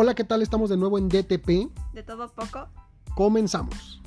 [0.00, 0.42] Hola, ¿qué tal?
[0.42, 1.72] Estamos de nuevo en DTP.
[1.92, 2.68] De todo poco.
[3.16, 4.00] Comenzamos.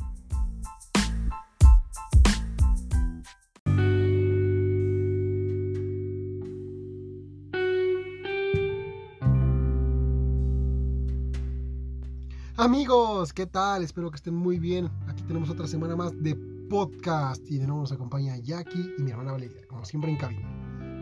[12.55, 13.83] Amigos, ¿qué tal?
[13.83, 14.90] Espero que estén muy bien.
[15.10, 16.38] Aquí tenemos otra semana más de
[16.70, 20.48] podcast y de nuevo nos acompaña Jackie y mi hermana Valeria, como siempre en cabina.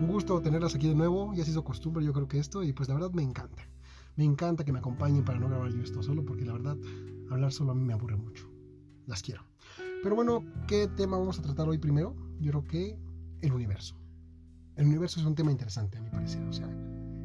[0.01, 2.73] Un gusto tenerlas aquí de nuevo, ya se hizo costumbre yo creo que esto y
[2.73, 3.69] pues la verdad me encanta.
[4.19, 6.75] Me encanta que me acompañen para no grabar yo esto solo porque la verdad
[7.29, 8.51] hablar solo a mí me aburre mucho.
[9.05, 9.43] Las quiero.
[10.03, 12.13] Pero bueno, ¿qué tema vamos a tratar hoy primero?
[12.41, 12.99] Yo creo que
[13.39, 13.95] el universo.
[14.75, 16.69] El universo es un tema interesante a mi parecer, o sea,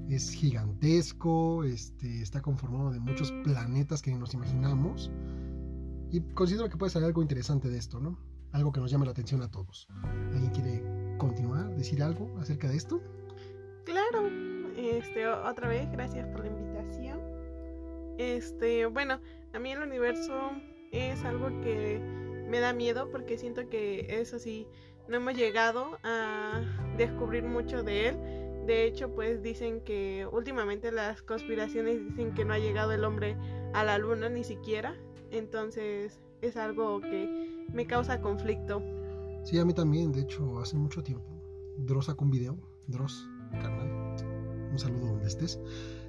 [0.09, 5.11] es gigantesco, este, está conformado de muchos planetas que nos imaginamos
[6.12, 8.20] y considero que puede salir algo interesante de esto, ¿no?
[8.53, 9.89] Algo que nos llame la atención a todos.
[10.33, 13.03] ¿Alguien quiere continuar, decir algo acerca de esto?
[13.84, 14.53] Claro,
[14.88, 17.20] este, otra vez, gracias por la invitación.
[18.18, 19.20] Este, bueno,
[19.52, 20.52] a mí el universo
[20.92, 22.00] es algo que
[22.48, 24.68] me da miedo porque siento que eso sí,
[25.08, 26.62] no hemos llegado a
[26.96, 28.16] descubrir mucho de él.
[28.66, 33.36] De hecho, pues dicen que últimamente las conspiraciones dicen que no ha llegado el hombre
[33.74, 34.96] a la luna ni siquiera.
[35.30, 38.82] Entonces es algo que me causa conflicto.
[39.42, 40.12] Sí, a mí también.
[40.12, 41.27] De hecho, hace mucho tiempo,
[41.77, 42.56] Dross sacó un video.
[42.86, 44.03] Dross, carnal.
[44.75, 45.61] Un saludo donde estés.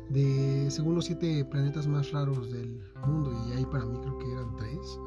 [0.09, 3.31] De según los siete planetas más raros del mundo.
[3.47, 4.99] Y ahí para mí creo que eran tres.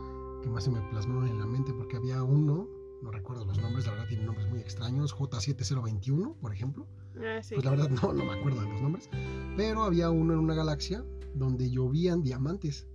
[0.45, 2.69] Que más se me plasmaron en la mente porque había uno.
[3.03, 5.13] No recuerdo los nombres, la verdad tienen nombres muy extraños.
[5.13, 6.87] J7021, por ejemplo.
[7.17, 7.57] Ah, sí.
[7.57, 9.11] Pues la verdad no, no me acuerdo de los nombres.
[9.57, 12.87] Pero había uno en una galaxia donde llovían diamantes.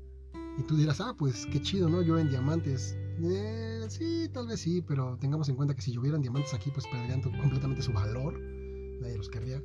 [0.57, 2.01] Y tú dirás, ah, pues qué chido, ¿no?
[2.01, 2.95] Llueven diamantes.
[3.21, 6.87] Eh, sí, tal vez sí, pero tengamos en cuenta que si llovieran diamantes aquí, pues
[6.87, 8.39] perderían completamente su valor.
[9.01, 9.61] Nadie los querría.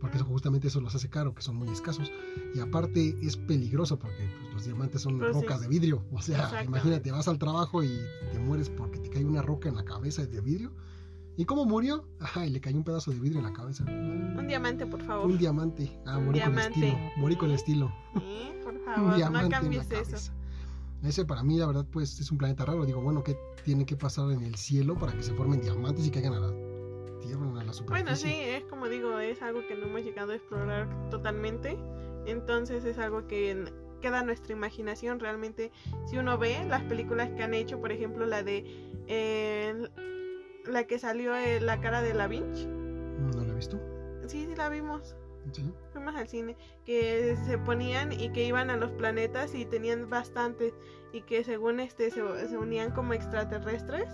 [0.00, 2.12] Porque eso, justamente eso los hace caro, que son muy escasos.
[2.54, 5.40] Y aparte es peligroso porque pues, los diamantes son Pues sí.
[5.40, 6.04] rocas de vidrio.
[6.12, 7.88] O sea, imagínate, vas al trabajo y
[8.32, 10.72] te mueres porque te cae una roca en la cabeza de vidrio.
[11.38, 12.08] ¿Y cómo murió?
[12.20, 13.84] Ajá, y le cayó un pedazo de vidrio en la cabeza.
[13.84, 15.26] Un diamante, por favor.
[15.26, 15.98] Un diamante.
[16.06, 16.98] Ah, Un morí con estilo.
[17.18, 17.92] Morí con estilo.
[18.14, 20.32] Sí, por Un favor, no diamante en la cambies eso.
[21.02, 22.86] Ese para mí, la verdad, pues es un planeta raro.
[22.86, 26.10] Digo, bueno, ¿qué tiene que pasar en el cielo para que se formen diamantes y
[26.10, 26.52] caigan a la
[27.20, 28.04] tierra, la superficie?
[28.04, 31.76] Bueno, sí, es como digo, es algo que no hemos llegado a explorar totalmente.
[32.26, 35.20] Entonces es algo que queda a nuestra imaginación.
[35.20, 35.72] Realmente,
[36.06, 38.64] si uno ve las películas que han hecho, por ejemplo, la de
[39.06, 39.88] eh,
[40.66, 42.66] la que salió eh, La cara de la Vinci.
[42.66, 43.80] ¿No lo he visto?
[44.26, 45.16] Sí, sí la vimos.
[45.52, 45.72] Sí.
[45.92, 46.56] Fuimos al cine.
[46.84, 50.74] Que se ponían y que iban a los planetas y tenían bastantes.
[51.12, 54.08] Y que según este se, se unían como extraterrestres.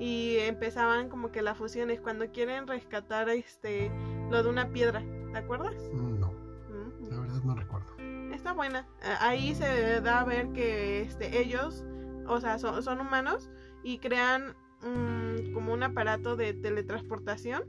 [0.00, 3.92] Y empezaban como que las fusiones cuando quieren rescatar este
[4.30, 5.02] lo de una piedra.
[5.32, 5.74] ¿Te acuerdas?
[5.92, 6.32] No,
[6.70, 7.08] Mm.
[7.10, 7.86] la verdad no recuerdo.
[8.34, 8.88] Está buena.
[9.02, 11.84] A- Ahí se da a ver que este, ellos,
[12.26, 13.50] o sea, son, son humanos
[13.84, 17.64] y crean mm, como un aparato de teletransportación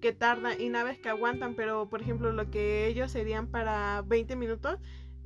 [0.00, 4.36] que tarda y naves que aguantan, pero por ejemplo lo que ellos serían para 20
[4.36, 4.78] minutos,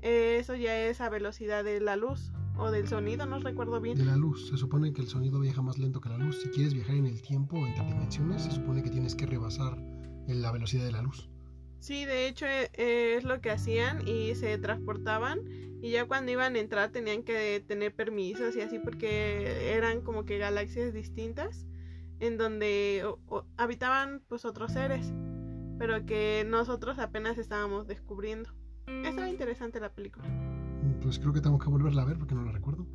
[0.03, 3.99] eh, eso ya es a velocidad de la luz o del sonido, no recuerdo bien.
[3.99, 6.41] De la luz, se supone que el sonido viaja más lento que la luz.
[6.43, 9.77] Si quieres viajar en el tiempo o entre dimensiones, se supone que tienes que rebasar
[10.29, 11.29] la velocidad de la luz.
[11.81, 15.41] Sí, de hecho eh, eh, es lo que hacían y se transportaban
[15.83, 20.25] y ya cuando iban a entrar tenían que tener permisos y así porque eran como
[20.25, 21.67] que galaxias distintas
[22.21, 25.13] en donde o- o- habitaban pues otros seres,
[25.79, 28.49] pero que nosotros apenas estábamos descubriendo.
[28.87, 30.25] Estaba interesante la película.
[31.05, 32.87] Pues creo que tengo que volverla a ver porque no la recuerdo.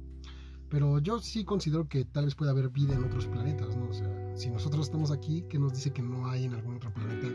[0.69, 3.87] Pero yo sí considero que tal vez pueda haber vida en otros planetas, ¿no?
[3.87, 6.91] O sea, si nosotros estamos aquí, ¿qué nos dice que no hay en algún otro
[6.93, 7.27] planeta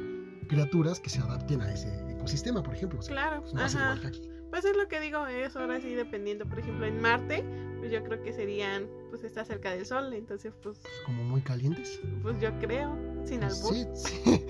[0.48, 2.98] criaturas que se adapten a ese ecosistema, por ejemplo?
[2.98, 3.78] O sea, Claro, pues no ajá.
[3.80, 4.28] igual que aquí.
[4.50, 7.44] Pues es lo que digo, es ahora sí dependiendo, por ejemplo, en Marte,
[7.78, 12.00] pues yo creo que serían, pues está cerca del Sol, entonces pues, Como muy calientes.
[12.22, 13.74] pues yo creo, sin albur.
[13.74, 14.22] Sí, sí.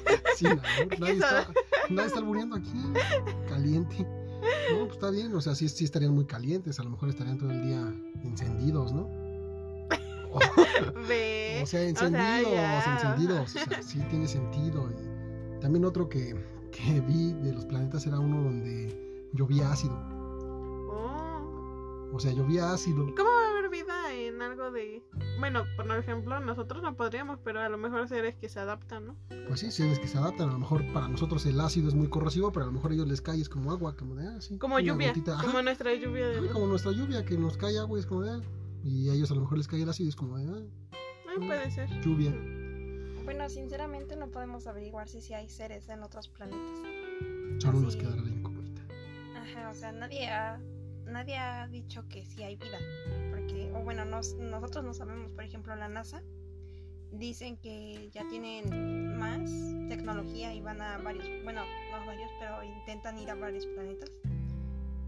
[0.36, 1.00] Sin albur.
[1.00, 1.52] Nadie está,
[1.90, 2.72] nadie está albureando aquí.
[3.48, 4.06] Caliente.
[4.72, 5.34] No, pues está bien.
[5.34, 6.78] O sea, sí, sí estarían muy calientes.
[6.80, 7.94] A lo mejor estarían todo el día
[8.24, 9.08] encendidos, ¿no?
[11.62, 13.56] O, sea, encendidos, encendidos.
[13.56, 14.88] O sea, sí tiene sentido.
[14.88, 16.34] Y también otro que,
[16.70, 20.09] que vi de los planetas era uno donde llovía ácido.
[22.12, 23.08] O sea, llovía ácido.
[23.08, 25.02] ¿Y cómo va a haber vida en algo de...
[25.38, 29.16] Bueno, por ejemplo, nosotros no podríamos, pero a lo mejor seres que se adaptan, ¿no?
[29.46, 30.48] Pues sí, seres que se adaptan.
[30.48, 32.94] A lo mejor para nosotros el ácido es muy corrosivo, pero a lo mejor a
[32.94, 34.58] ellos les cae es como agua, como de, ah, sí.
[34.58, 36.38] Como lluvia, como nuestra lluvia de...
[36.40, 38.40] Ay, como nuestra lluvia, que nos cae agua y es como de, ah.
[38.82, 40.96] Y a ellos a lo mejor les cae el ácido y es como de, ah,
[41.28, 41.88] Ah, puede ser.
[42.00, 42.34] lluvia.
[43.24, 46.58] Bueno, sinceramente no podemos averiguar si sí hay seres en otros planetas.
[47.58, 47.98] Solo nos Así.
[48.04, 48.82] quedará la incógnita.
[49.36, 49.60] Ajá.
[49.60, 50.58] Ajá, o sea, nadie ha,
[51.10, 52.78] nadie ha dicho que sí hay vida.
[53.30, 56.22] Porque, o bueno, nos- nosotros no sabemos, por ejemplo, la NASA
[57.12, 59.50] dicen que ya tienen más
[59.88, 64.10] tecnología y van a varios, bueno, no varios, pero intentan ir a varios planetas.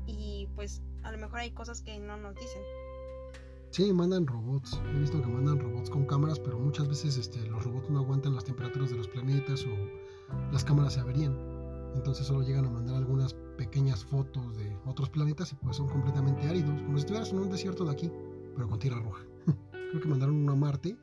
[0.06, 2.62] Y pues a lo mejor hay cosas que no nos dicen.
[3.70, 4.78] Sí, mandan robots.
[4.94, 8.34] He visto que mandan robots con cámaras, pero muchas veces este, los robots no aguantan
[8.34, 11.32] las temperaturas de los planetas o las cámaras se averían.
[11.94, 16.48] Entonces solo llegan a mandar algunas pequeñas fotos de otros planetas y pues son completamente
[16.48, 18.10] áridos, como si estuvieras en un desierto de aquí,
[18.56, 19.24] pero con tierra roja.
[19.70, 20.96] Creo que mandaron uno a Marte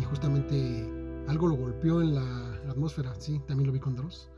[0.00, 3.14] y justamente algo lo golpeó en la atmósfera.
[3.18, 4.30] Sí, también lo vi con Dross.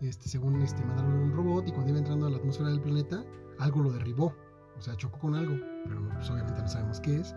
[0.00, 3.24] Este, según este, mandaron un robot y cuando iba entrando a la atmósfera del planeta,
[3.58, 4.34] algo lo derribó.
[4.78, 5.54] O sea, chocó con algo,
[5.86, 7.34] pero pues obviamente no sabemos qué es.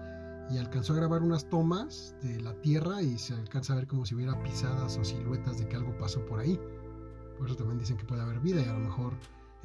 [0.49, 4.05] Y alcanzó a grabar unas tomas de la Tierra y se alcanza a ver como
[4.05, 6.59] si hubiera pisadas o siluetas de que algo pasó por ahí.
[7.43, 9.11] Por eso también dicen que puede haber vida y a lo mejor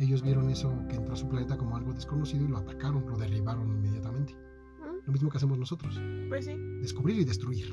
[0.01, 3.17] ellos vieron eso que entró a su planeta como algo desconocido y lo atacaron, lo
[3.17, 4.35] derribaron inmediatamente.
[4.81, 5.97] Mm, Lo mismo que hacemos nosotros,
[6.29, 7.73] Pues sí, descubrir y destruir.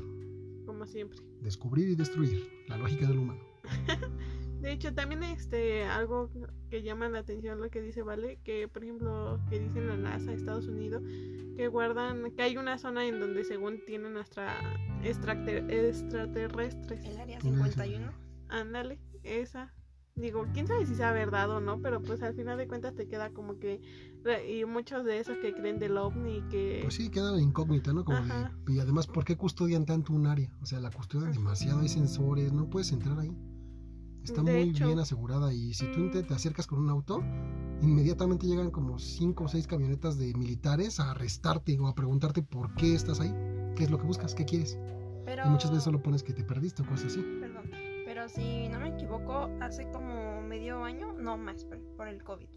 [0.64, 1.18] como siempre.
[1.40, 3.40] Descubrir y destruir, la lógica del humano.
[4.60, 6.30] De hecho, también este algo
[6.70, 10.32] que llama la atención lo que dice Vale, que por ejemplo, que dicen la NASA,
[10.32, 11.02] Estados Unidos,
[11.56, 14.54] que guardan, que hay una zona en donde según tienen hasta
[15.02, 17.04] extraterrestres.
[17.04, 18.12] El área Una 51.
[18.50, 19.72] Ándale, esa.
[20.16, 23.06] Digo, quién sabe si sea verdad o no, pero pues al final de cuentas te
[23.06, 23.80] queda como que...
[24.50, 26.80] Y muchos de esos que creen del ovni que...
[26.82, 28.02] Pues sí, queda la incógnita, ¿no?
[28.02, 30.50] Como de- y además, ¿por qué custodian tanto un área?
[30.62, 33.36] O sea, la custodian demasiado, hay sensores, no puedes entrar ahí.
[34.24, 34.86] Está De muy hecho.
[34.86, 37.22] bien asegurada y si tú te, te acercas con un auto,
[37.82, 42.74] inmediatamente llegan como cinco o seis camionetas de militares a arrestarte o a preguntarte por
[42.74, 43.32] qué estás ahí,
[43.76, 44.78] qué es lo que buscas, qué quieres.
[45.26, 47.20] Pero, Y muchas veces solo pones que te perdiste o cosas así.
[47.38, 47.70] Perdón,
[48.26, 52.48] pero si no me equivoco, hace como medio año, no más, por, por el COVID,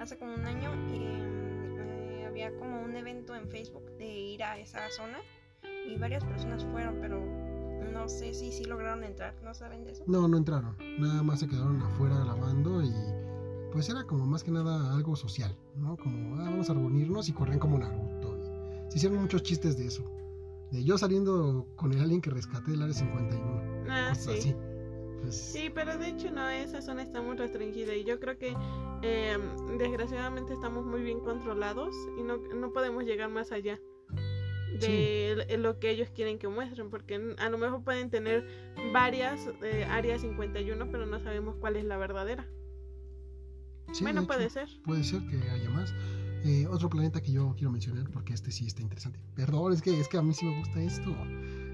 [0.00, 4.58] hace como un año eh, eh, había como un evento en Facebook de ir a
[4.58, 5.18] esa zona
[5.86, 7.20] y varias personas fueron, pero
[7.92, 10.04] no sé si sí lograron entrar, ¿no saben de eso?
[10.06, 12.92] No, no entraron, nada más se quedaron afuera grabando y
[13.72, 15.96] pues era como más que nada algo social, ¿no?
[15.96, 18.38] Como, ah, vamos a reunirnos y corrían como Naruto.
[18.86, 20.04] y se hicieron muchos chistes de eso.
[20.70, 23.84] De yo saliendo con el alien que rescaté del área 51.
[23.88, 24.30] Ah, sí.
[24.30, 24.56] así.
[25.22, 28.54] Pues, Sí, pero de hecho no, esa zona está muy restringida y yo creo que
[29.02, 29.36] eh,
[29.78, 33.80] desgraciadamente estamos muy bien controlados y no, no podemos llegar más allá
[34.80, 38.46] de l- lo que ellos quieren que muestren, porque a lo mejor pueden tener
[38.92, 42.46] varias eh, áreas 51, pero no sabemos cuál es la verdadera.
[43.92, 44.68] sí, bueno, de puede hecho, ser.
[44.84, 45.94] Puede ser que haya más.
[46.44, 49.18] Eh, otro planeta que yo quiero mencionar, porque este sí está interesante.
[49.34, 51.10] Perdón, es que, es que a mí sí me gusta esto.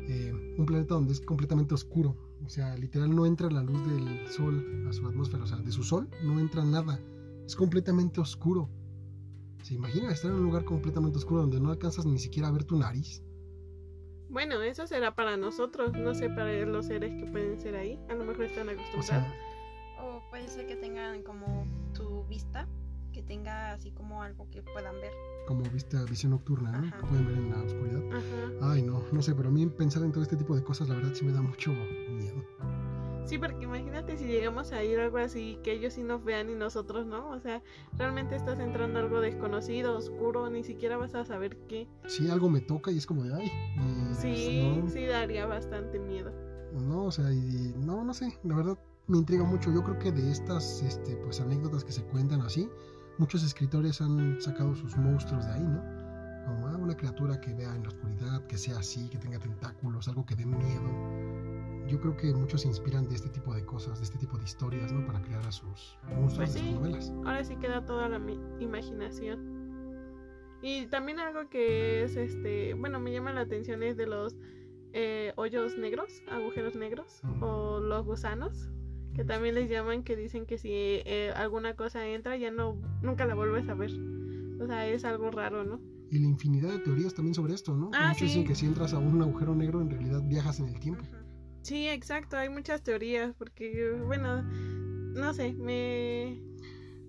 [0.09, 2.17] Eh, un planeta donde es completamente oscuro.
[2.45, 5.45] O sea, literal no entra la luz del sol a su atmósfera.
[5.45, 6.99] O sea, de su sol no entra nada.
[7.47, 8.69] Es completamente oscuro.
[9.63, 12.65] ¿Se imagina estar en un lugar completamente oscuro donde no alcanzas ni siquiera a ver
[12.65, 13.23] tu nariz?
[14.29, 18.15] Bueno, eso será para nosotros, no sé para los seres que pueden ser ahí, a
[18.15, 19.07] lo mejor están O acostumbrados.
[19.07, 19.35] sea,
[20.03, 22.67] O puede ser que tengan como tu vista,
[23.13, 25.13] que tenga así como algo que puedan ver.
[25.47, 26.91] como vista, visión nocturna, ¿no?
[26.91, 28.03] Que pueden ver en la oscuridad.
[28.11, 28.73] Ajá.
[28.73, 30.95] Ay, no, no sé, pero a mí pensar en todo este tipo de cosas, la
[30.97, 32.45] verdad sí me da mucho miedo.
[33.25, 36.51] Sí, porque imagínate si llegamos a ir a algo así, que ellos sí nos vean
[36.51, 37.31] y nosotros no.
[37.31, 37.63] O sea,
[37.97, 41.89] realmente estás entrando a algo desconocido, oscuro, ni siquiera vas a saber qué.
[42.09, 45.99] Si algo me toca y es como de, ay, y, Sí, pues, sí daría bastante
[46.01, 46.33] miedo.
[46.75, 48.77] no, no, o sea, y, no, no sé, la verdad
[49.07, 49.73] me intriga mucho.
[49.73, 52.69] Yo creo que de estas, este, pues anécdotas que se cuentan así,
[53.23, 55.81] muchos escritores han sacado sus monstruos de ahí, ¿no?
[56.45, 60.09] Como ah, una criatura que vea en la oscuridad, que sea así, que tenga tentáculos,
[60.09, 61.87] algo que dé miedo.
[61.87, 64.43] Yo creo que muchos se inspiran de este tipo de cosas, de este tipo de
[64.43, 65.07] historias, ¿no?
[65.07, 66.67] Para crear a sus monstruos Pues de sí.
[66.67, 67.13] sus novelas.
[67.25, 68.21] Ahora sí queda toda la
[68.59, 69.39] imaginación.
[70.61, 74.35] Y también algo que es, este, bueno, me llama la atención es de los
[74.95, 78.69] eh, hoyos negros, agujeros negros, o los gusanos,
[79.15, 83.27] que también les llaman, que dicen que si eh, alguna cosa entra ya no, nunca
[83.27, 83.91] la vuelves a ver.
[84.61, 85.81] O sea, es algo raro, ¿no?
[86.11, 87.91] Y la infinidad de teorías también sobre esto, ¿no?
[87.95, 88.49] Ah, muchos dicen sí.
[88.49, 91.03] que si entras a un agujero negro, en realidad viajas en el tiempo.
[91.03, 91.17] Ujú.
[91.63, 96.52] Sí, exacto, hay muchas teorías, porque, bueno, no sé, me...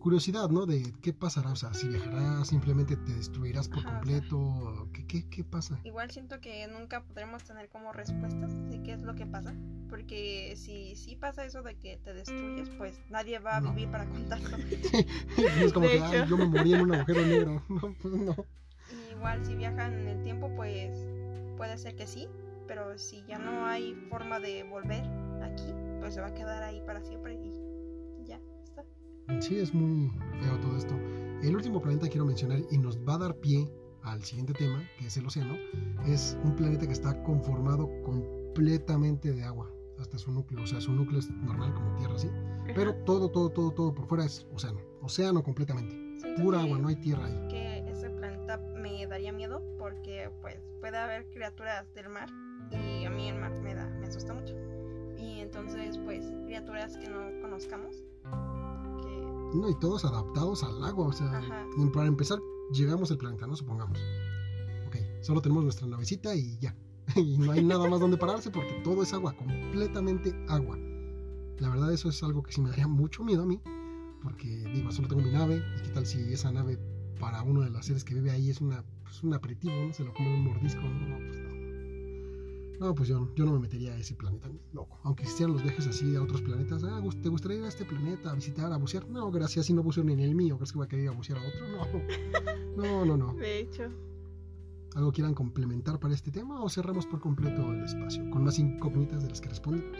[0.04, 0.66] Curiosidad, ¿no?
[0.66, 4.00] De qué pasará, o sea, si viajarás, simplemente te destruirás por Ajá, o sea.
[4.02, 5.80] completo, ¿qué, qué, qué pasa?
[5.86, 9.56] Igual siento que nunca podremos tener como respuestas de qué es lo que pasa.
[9.90, 13.70] Porque si sí pasa eso de que te destruyes, pues nadie va a No.
[13.74, 14.58] vivir para contarlo.
[15.38, 17.64] es como De que, yo me morí en un agujero negro.
[17.70, 18.36] No, pues no.
[19.12, 20.98] Igual si viajan en el tiempo, pues
[21.56, 22.28] puede ser que sí.
[22.68, 25.04] Pero si ya no hay forma de volver
[25.42, 27.63] aquí, pues se va a quedar ahí para siempre y.
[29.40, 30.10] Sí, es muy
[30.42, 30.96] feo todo esto.
[31.42, 33.70] El último planeta que quiero mencionar y nos va a dar pie
[34.04, 35.56] al siguiente tema, que es el océano,
[36.06, 40.64] es un planeta que está conformado completamente de agua, hasta su núcleo.
[40.64, 42.30] O sea, su núcleo es normal como tierra, ¿sí?
[42.76, 44.80] Pero todo, todo, todo, todo por fuera es océano.
[45.02, 45.96] Océano completamente.
[46.20, 47.48] Siento Pura que- agua, no hay tierra ahí.
[47.50, 52.30] que ese planeta me daría miedo porque pues puede haber criaturas del mar
[52.72, 54.56] y a mí el mar me da me asusta mucho
[55.18, 58.04] y entonces pues criaturas que no conozcamos
[59.54, 61.08] No, y todos adaptados al agua.
[61.08, 61.68] O sea, Ajá.
[61.94, 62.40] para empezar,
[62.72, 63.56] llegamos al planeta, ¿no?
[63.56, 64.00] Supongamos.
[64.88, 66.76] Ok, solo tenemos nuestra navecita y ya.
[67.16, 70.78] y no hay nada más donde pararse porque todo es agua, completamente agua.
[71.60, 73.62] La verdad, eso es algo que sí me daría mucho miedo a mí.
[74.22, 75.62] Porque, digo, solo tengo mi nave.
[75.78, 76.80] ¿Y qué tal si esa nave,
[77.20, 79.94] para uno de los seres que vive ahí, es una, pues, un aperitivo, ¿no?
[79.94, 81.08] Se lo come un mordisco, ¿no?
[81.10, 81.43] No, pues
[82.80, 82.96] no.
[82.96, 85.00] Pues yo, yo no me metería a ese planeta, loco.
[85.04, 86.84] Aunque existieran los viajes así a otros planetas.
[86.84, 89.08] Ah, ¿te gustaría ir a este planeta a visitar, a bucear?
[89.10, 90.58] No, gracias, si no buceo ni en el mío.
[90.58, 91.68] ¿Crees que voy a querer ir a bucear a otro?
[91.68, 91.88] No.
[92.74, 93.36] No, no, no.
[93.36, 93.84] De hecho,
[94.96, 99.24] ¿Algo quieran complementar para este tema o cerramos por completo el espacio con más incógnitas
[99.24, 99.98] de las que respondimos?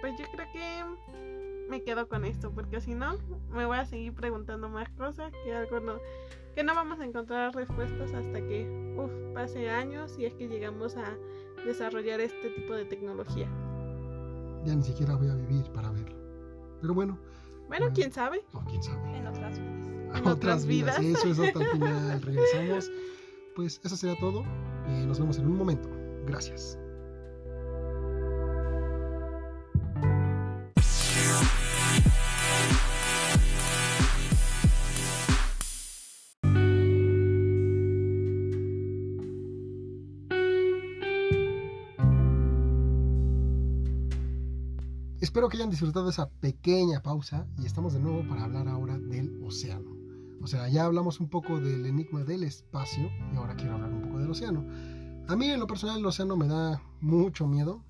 [0.00, 1.27] pues yo creo que
[1.68, 3.16] me quedo con esto, porque si no,
[3.50, 5.94] me voy a seguir preguntando más cosas que algo no,
[6.54, 10.96] que no vamos a encontrar respuestas hasta que, uf, pase años y es que llegamos
[10.96, 11.16] a
[11.64, 13.48] desarrollar este tipo de tecnología.
[14.64, 16.16] Ya ni siquiera voy a vivir para verlo.
[16.80, 17.18] Pero bueno,
[17.68, 17.92] Bueno, Mm.
[17.92, 18.42] quién sabe.
[18.52, 19.16] o quién sabe.
[19.16, 20.98] en otras vidas En otras vidas.
[21.00, 22.22] Eso es hasta el final.
[22.22, 22.90] Regresamos.
[23.54, 24.40] Pues eso será todo.
[24.88, 25.88] Eh, nos vemos en un momento.
[26.26, 26.78] Gracias.
[45.38, 49.40] Espero que hayan disfrutado esa pequeña pausa y estamos de nuevo para hablar ahora del
[49.44, 49.96] océano.
[50.42, 54.02] O sea, ya hablamos un poco del enigma del espacio y ahora quiero hablar un
[54.02, 54.66] poco del océano.
[55.28, 57.84] A mí en lo personal el océano me da mucho miedo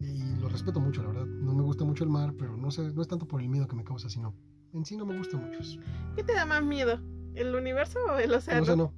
[0.00, 1.26] y lo respeto mucho, la verdad.
[1.26, 3.68] No me gusta mucho el mar, pero no sé, no es tanto por el miedo
[3.68, 4.34] que me causa, sino
[4.72, 5.60] en sí no me gusta mucho.
[5.60, 5.78] eso.
[6.16, 6.98] ¿Qué te da más miedo?
[7.36, 8.62] ¿El universo o el El océano?
[8.62, 8.92] océano,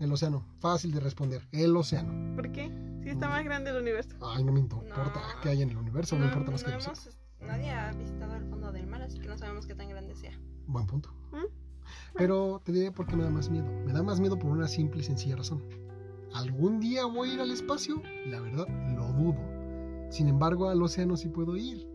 [0.00, 2.34] el océano, fácil de responder, el océano.
[2.34, 2.68] ¿Por qué?
[3.04, 4.16] Si está más grande el universo.
[4.22, 5.40] Ay, no me importa No.
[5.40, 6.98] qué hay en el universo, me No, importa más que el no océano.
[7.00, 10.14] hemos- nadie ha visitado el fondo del mar así que no sabemos qué tan grande
[10.14, 11.10] sea Buen punto.
[11.32, 11.46] ¿Mm?
[12.14, 13.66] Pero te diré por qué me da más miedo.
[13.86, 15.62] Me da más miedo por una simple y sencilla razón.
[16.34, 18.02] ¿Algún día voy a ir al espacio?
[18.26, 19.36] La verdad, lo dudo.
[20.10, 21.88] Sin embargo, al océano sí puedo ir.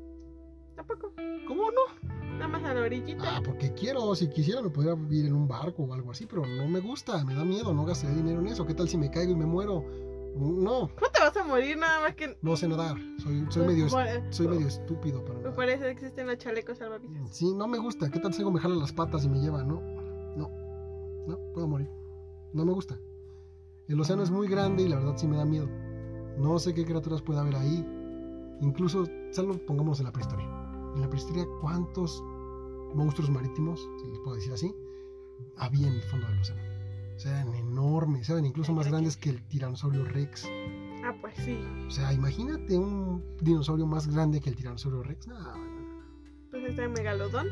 [0.76, 1.14] Tampoco.
[1.48, 2.10] ¿Cómo no?
[2.34, 3.38] Nada más a la orillita.
[3.38, 4.16] Ah, porque quiero.
[4.16, 7.24] Si quisiera me podría ir en un barco o algo así, pero no me gusta,
[7.24, 8.66] me da miedo, no gastaré dinero en eso.
[8.66, 9.86] ¿Qué tal si me caigo y me muero?
[10.36, 12.38] No, ¿Cómo te vas a morir nada más que...
[12.42, 12.98] no sé nadar.
[13.22, 13.88] Soy, soy, medio,
[14.32, 15.56] soy medio estúpido para nadar.
[15.56, 17.30] por eso existen los chalecos salvavidas.
[17.36, 18.10] Sí, no me gusta.
[18.10, 19.64] ¿Qué tal si me jala las patas y me lleva?
[19.64, 19.80] No,
[20.36, 20.50] no,
[21.28, 21.90] no, puedo morir.
[22.54, 23.00] No me gusta.
[23.88, 25.68] El océano es muy grande y la verdad sí me da miedo.
[26.38, 27.86] No sé qué criaturas puede haber ahí.
[28.62, 30.48] Incluso, solo pongamos en la prehistoria.
[30.96, 32.24] En la prehistoria, ¿cuántos
[32.96, 34.76] monstruos marítimos, si les puedo decir así,
[35.58, 36.73] había en el fondo del océano?
[37.26, 40.46] Eran enormes, eran incluso más grandes que el tiranosaurio rex.
[41.06, 41.58] Ah, pues sí.
[41.88, 45.28] O sea, imagínate un dinosaurio más grande que el tiranosaurio rex.
[45.28, 45.54] No, no,
[46.52, 47.48] Pues está el megalodón.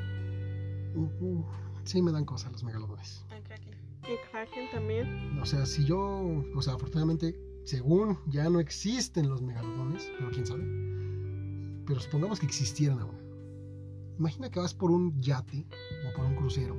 [0.96, 1.02] no.
[1.02, 1.46] Uh, uh,
[1.84, 3.26] sí me dan cosas los megalodones.
[3.32, 3.74] el kraken
[4.04, 5.40] El kraken también.
[5.42, 6.00] O sea, si yo,
[6.56, 10.64] o sea, afortunadamente, según ya no existen los megalodones, pero quién sabe.
[11.86, 13.16] Pero supongamos que existieran aún.
[14.20, 15.66] Imagina que vas por un yate
[16.10, 16.76] o por un crucero,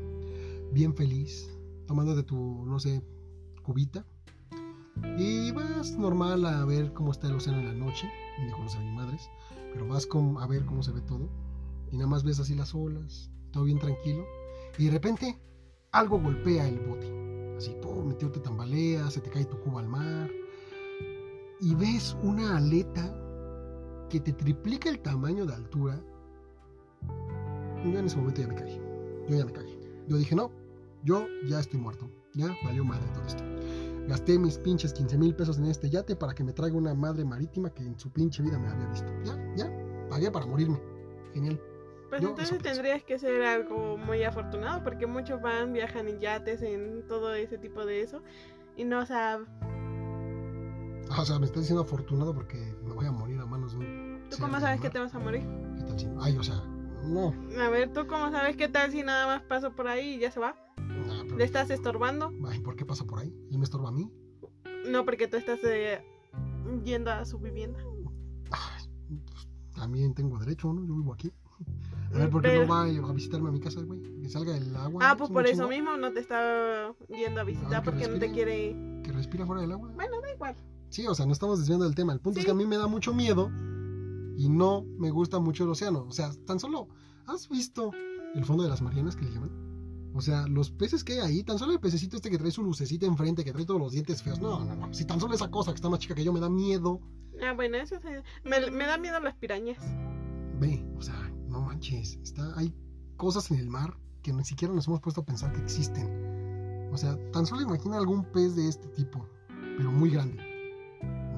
[0.73, 1.49] bien feliz,
[1.87, 3.03] tomándote tu, no sé,
[3.63, 4.05] cubita,
[5.19, 8.09] y vas normal a ver cómo está el océano en la noche,
[8.45, 9.29] ni conoce ni madres,
[9.73, 11.29] pero vas con- a ver cómo se ve todo,
[11.91, 14.25] y nada más ves así las olas, todo bien tranquilo,
[14.79, 15.41] y de repente
[15.93, 17.55] algo golpea el bote.
[17.59, 20.31] Así, pum, metió te tambalea, se te cae tu cuba al mar.
[21.61, 23.15] Y ves una aleta
[24.09, 26.03] que te triplica el tamaño de altura.
[27.85, 28.81] Yo en ese momento ya me cagué.
[29.29, 29.79] Yo ya me cagué.
[30.09, 30.51] Yo dije, no,
[31.05, 32.11] yo ya estoy muerto.
[32.35, 33.45] Ya valió madre todo esto.
[34.09, 37.25] Gasté mis pinches 15 mil pesos en este yate para que me traiga una madre
[37.25, 39.13] marítima que en su pinche vida me había visto.
[39.25, 39.71] Ya, ya,
[40.11, 40.81] pagué para morirme.
[41.35, 41.61] Genial.
[42.09, 46.61] Pues Yo entonces tendrías que ser algo muy afortunado porque muchos van, viajan en yates,
[46.63, 48.23] en todo ese tipo de eso.
[48.77, 49.41] Y no, o sea,
[51.11, 53.79] Ah, O sea, me estás diciendo afortunado porque me voy a morir a manos de
[53.79, 54.23] un.
[54.31, 55.43] ¿tú cómo sabes que te vas a morir?
[55.77, 56.57] ¿Qué tal si- Ay, o sea,
[57.05, 57.35] no.
[57.61, 60.31] A ver, ¿tú cómo sabes qué tal si nada más paso por ahí y ya
[60.31, 60.57] se va?
[61.37, 62.33] ¿Le estás estorbando?
[62.47, 63.35] Ay, ¿por qué pasa por ahí?
[63.51, 64.11] ¿Él me estorba a mí?
[64.91, 66.03] No, porque tú estás eh,
[66.85, 67.79] yendo a su vivienda.
[68.51, 68.85] Ay,
[69.27, 70.85] pues, también tengo derecho, ¿no?
[70.87, 71.33] Yo vivo aquí.
[72.15, 74.03] A ver, ¿por qué Pero- no va a visitarme a mi casa, güey?
[74.21, 75.01] Que salga el agua.
[75.05, 75.17] Ah, ¿no?
[75.19, 78.27] pues ¿Sí por eso mismo no te está yendo a visitar que porque no te
[78.27, 78.33] respire.
[78.33, 79.03] quiere.
[79.03, 79.91] Que respira fuera del agua.
[79.95, 80.55] Bueno, da igual.
[80.91, 82.13] Sí, o sea, no estamos desviando del tema.
[82.13, 82.47] El punto es Sí.
[82.47, 83.51] que a mí me da mucho miedo
[84.37, 86.05] y no me gusta mucho el océano.
[86.07, 86.89] O sea, tan solo,
[87.27, 87.93] ¿has visto
[88.35, 89.51] el fondo de las Marianas que le llaman?
[90.15, 92.63] O sea, los peces que hay ahí, tan solo el pececito este que trae su
[92.63, 94.41] lucecita enfrente, que trae todos los dientes feos.
[94.41, 94.93] No, no, no.
[94.93, 97.01] Si tan solo esa cosa que está más chica que yo me da miedo.
[97.43, 98.09] Ah, bueno, eso sí.
[98.45, 99.79] Me, me da miedo las pirañas.
[100.61, 102.19] Ve, o sea, no manches.
[102.23, 102.75] Está, hay
[103.17, 106.91] cosas en el mar que ni siquiera nos hemos puesto a pensar que existen.
[106.93, 110.43] O sea, tan solo imagina algún pez de este tipo, pero muy grande.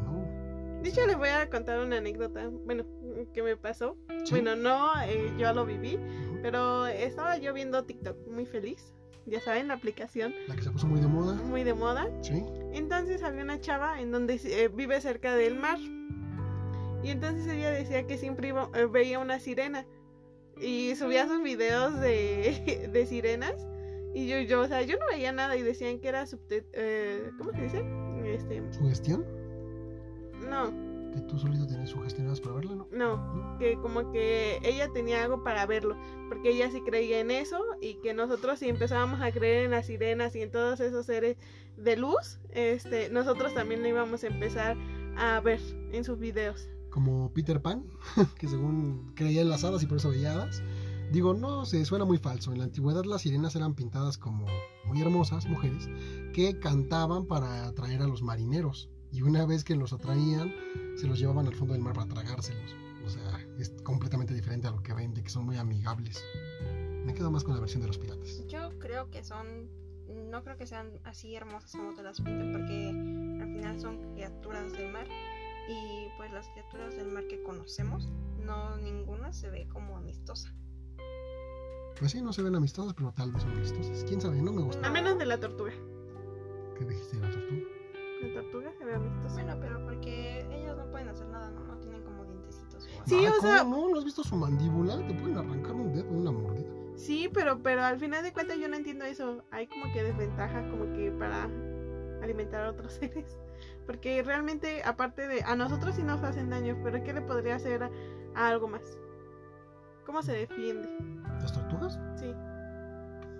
[0.04, 0.82] No.
[0.82, 2.50] De hecho, les voy a contar una anécdota.
[2.66, 2.84] Bueno,
[3.32, 3.96] que me pasó.
[4.24, 4.32] ¿Sí?
[4.32, 5.98] Bueno, no, eh, yo lo viví.
[6.44, 8.92] Pero estaba yo viendo TikTok muy feliz.
[9.24, 11.32] Ya saben, la aplicación La que se puso muy de moda.
[11.36, 12.06] muy de moda.
[12.20, 12.44] Sí.
[12.74, 15.78] Entonces había una chava en donde eh, vive cerca del mar.
[17.02, 19.86] Y entonces ella decía que siempre iba- eh, veía una sirena.
[20.60, 23.54] Y subía sus videos de, de sirenas.
[24.12, 27.30] Y yo, yo, o sea, yo no veía nada y decían que era subte eh,
[27.38, 27.82] ¿Cómo se dice?
[28.26, 29.24] Este, ¿Sugestión?
[30.46, 30.70] no,
[31.14, 32.88] Que tú solito tenés sugestionadas para verla, ¿no?
[32.90, 33.56] no.
[33.58, 35.96] Que como que ella tenía algo para verlo.
[36.28, 37.64] Porque ella sí creía en eso.
[37.80, 41.36] Y que nosotros si empezábamos a creer en las sirenas y en todos esos seres
[41.76, 44.76] de luz, este, nosotros también lo íbamos a empezar
[45.16, 45.60] a ver
[45.92, 46.68] en sus videos.
[46.90, 47.84] Como Peter Pan,
[48.38, 50.62] que según creía en las hadas y por eso veía hadas.
[51.12, 52.52] Digo, no, se suena muy falso.
[52.52, 54.46] En la antigüedad las sirenas eran pintadas como
[54.84, 55.88] muy hermosas mujeres
[56.32, 58.90] que cantaban para atraer a los marineros.
[59.14, 60.52] Y una vez que los atraían,
[60.96, 62.74] se los llevaban al fondo del mar para tragárselos.
[63.06, 66.20] O sea, es completamente diferente a lo que ven, de que son muy amigables.
[67.04, 68.44] Me quedo más con la versión de los piratas.
[68.48, 69.70] Yo creo que son.
[70.08, 72.88] No creo que sean así hermosas como te las pintan, porque
[73.40, 75.06] al final son criaturas del mar.
[75.68, 78.08] Y pues las criaturas del mar que conocemos,
[78.40, 80.52] no ninguna se ve como amistosa.
[82.00, 84.02] Pues sí, no se ven amistosas, pero tal vez son amistosas.
[84.08, 84.42] ¿Quién sabe?
[84.42, 84.84] No me gusta.
[84.84, 85.72] A menos de la tortuga.
[86.76, 87.83] ¿Qué dijiste de la tortuga?
[88.28, 89.34] La tortuga se ve amistosa.
[89.34, 91.60] Bueno, pero porque ellos no pueden hacer nada, ¿no?
[91.64, 93.06] No tienen como dientecitos o.
[93.06, 93.88] Sí, Ay, o sea- ¿cómo no?
[93.90, 94.96] ¿No has visto su mandíbula?
[95.06, 96.68] Te pueden arrancar un dedo de una mordida.
[96.96, 99.42] Sí, pero, pero al final de cuentas yo no entiendo eso.
[99.50, 101.48] Hay como que desventajas como que para
[102.22, 103.36] alimentar a otros seres.
[103.86, 105.42] Porque realmente, aparte de...
[105.42, 107.90] A nosotros sí nos hacen daño, pero ¿qué le podría hacer a,
[108.34, 108.98] a algo más?
[110.06, 110.88] ¿Cómo se defiende?
[111.40, 111.98] ¿Las tortugas?
[112.16, 112.32] Sí.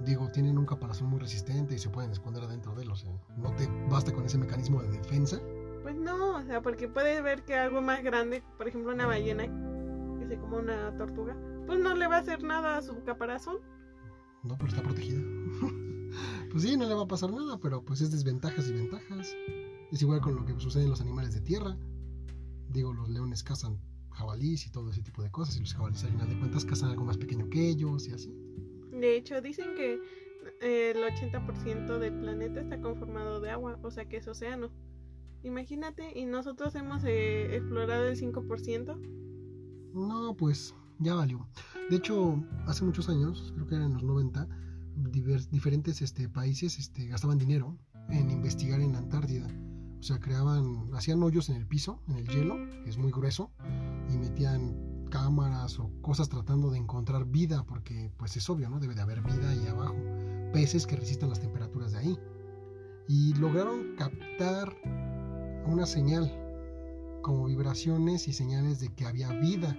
[0.05, 2.91] Digo, tienen un caparazón muy resistente y se pueden esconder adentro de él.
[2.91, 5.41] O sea, no te basta con ese mecanismo de defensa.
[5.83, 9.45] Pues no, o sea, porque puedes ver que algo más grande, por ejemplo una ballena
[10.19, 11.37] que se come una tortuga,
[11.67, 13.59] pues no le va a hacer nada a su caparazón.
[14.43, 15.21] No, pero está protegida.
[16.51, 19.35] pues sí, no le va a pasar nada, pero pues es desventajas y ventajas.
[19.91, 21.77] Es igual con lo que sucede en los animales de tierra.
[22.69, 23.79] Digo, los leones cazan
[24.11, 25.57] jabalís y todo ese tipo de cosas.
[25.57, 28.44] Y los jabalíes al final de cuentas cazan algo más pequeño que ellos y así.
[28.95, 29.99] De hecho, dicen que
[30.63, 34.71] eh, el 80% del planeta está conformado de agua, o sea que es océano.
[35.43, 38.99] Imagínate, y nosotros hemos eh, explorado el 5%.
[39.95, 41.47] No, pues ya valió.
[41.91, 44.49] De hecho, hace muchos años, creo que eran los 90,
[45.11, 47.77] diver- diferentes este, países este, gastaban dinero
[48.09, 49.47] en investigar en la Antártida.
[49.99, 53.51] O sea, creaban, hacían hoyos en el piso, en el hielo, que es muy grueso,
[54.13, 54.77] y metían
[55.15, 58.81] cámaras o cosas tratando de encontrar vida, porque pues es obvio, ¿no?
[58.81, 59.95] Debe de haber vida ahí abajo.
[60.53, 62.19] Peces que resistan las temperaturas de ahí.
[63.07, 64.75] Y lograron captar
[65.67, 66.33] una señal,
[67.23, 69.79] como vibraciones y señales de que había vida,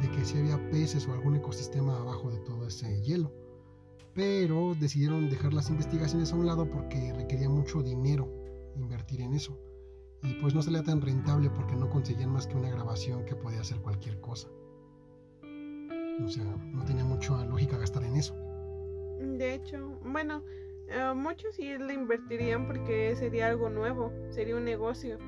[0.00, 3.34] de que sí había peces o algún ecosistema abajo de todo ese hielo.
[4.14, 8.32] Pero decidieron dejar las investigaciones a un lado porque requería mucho dinero
[8.76, 9.58] invertir en eso.
[10.22, 13.60] Y pues no salía tan rentable porque no conseguían más que una grabación que podía
[13.60, 14.48] hacer cualquier cosa.
[16.24, 18.34] O sea, no tenía mucha lógica gastar en eso.
[19.20, 20.42] De hecho, bueno,
[20.88, 25.18] eh, muchos sí le invertirían porque sería algo nuevo, sería un negocio.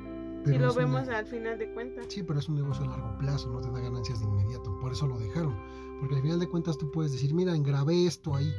[0.44, 2.06] si lo vemos al final de cuentas.
[2.08, 4.76] Sí, pero es un negocio a largo plazo, no te da ganancias de inmediato.
[4.80, 5.56] Por eso lo dejaron.
[6.00, 8.52] Porque al final de cuentas tú puedes decir, mira, grabé esto ahí.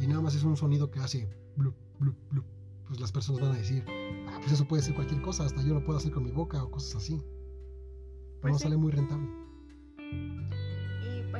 [0.00, 2.44] Y nada más es un sonido que hace blup, blup, blup.
[2.86, 3.84] Pues las personas van a decir,
[4.28, 6.62] ah, pues eso puede ser cualquier cosa, hasta yo lo puedo hacer con mi boca
[6.62, 7.18] o cosas así.
[7.18, 8.62] Pero Pues no sí.
[8.64, 9.28] sale muy rentable.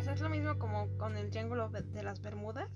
[0.07, 2.71] Pues es lo mismo como con el Triángulo de de las Bermudas,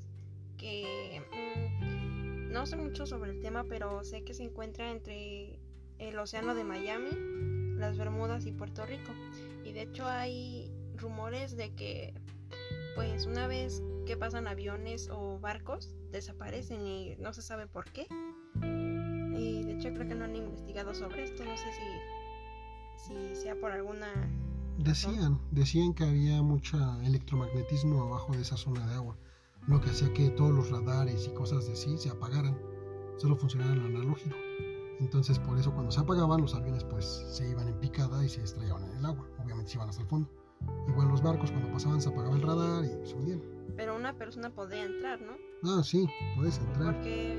[0.59, 5.61] que mm, no sé mucho sobre el tema, pero sé que se encuentra entre
[5.99, 7.11] el Océano de Miami,
[7.79, 9.13] las Bermudas y Puerto Rico.
[9.65, 12.15] Y de hecho hay rumores de que
[12.97, 18.09] pues una vez que pasan aviones o barcos desaparecen y no se sabe por qué.
[18.61, 21.69] Y de hecho creo que no han investigado sobre esto, no sé
[22.97, 24.11] si, si sea por alguna
[24.85, 29.15] Decían, decían que había mucha electromagnetismo abajo de esa zona de agua,
[29.67, 32.59] lo que hacía que todos los radares y cosas de sí se apagaran,
[33.19, 34.35] solo funcionaban lo analógico.
[34.99, 38.43] Entonces por eso cuando se apagaban los aviones pues se iban en picada y se
[38.43, 40.31] estrellaban en el agua, obviamente se iban hasta el fondo.
[40.89, 43.43] Igual los barcos cuando pasaban se apagaba el radar y se hundían.
[43.77, 45.33] Pero una persona podría entrar, ¿no?
[45.63, 47.03] Ah, sí, puedes ¿Por entrar.
[47.03, 47.35] qué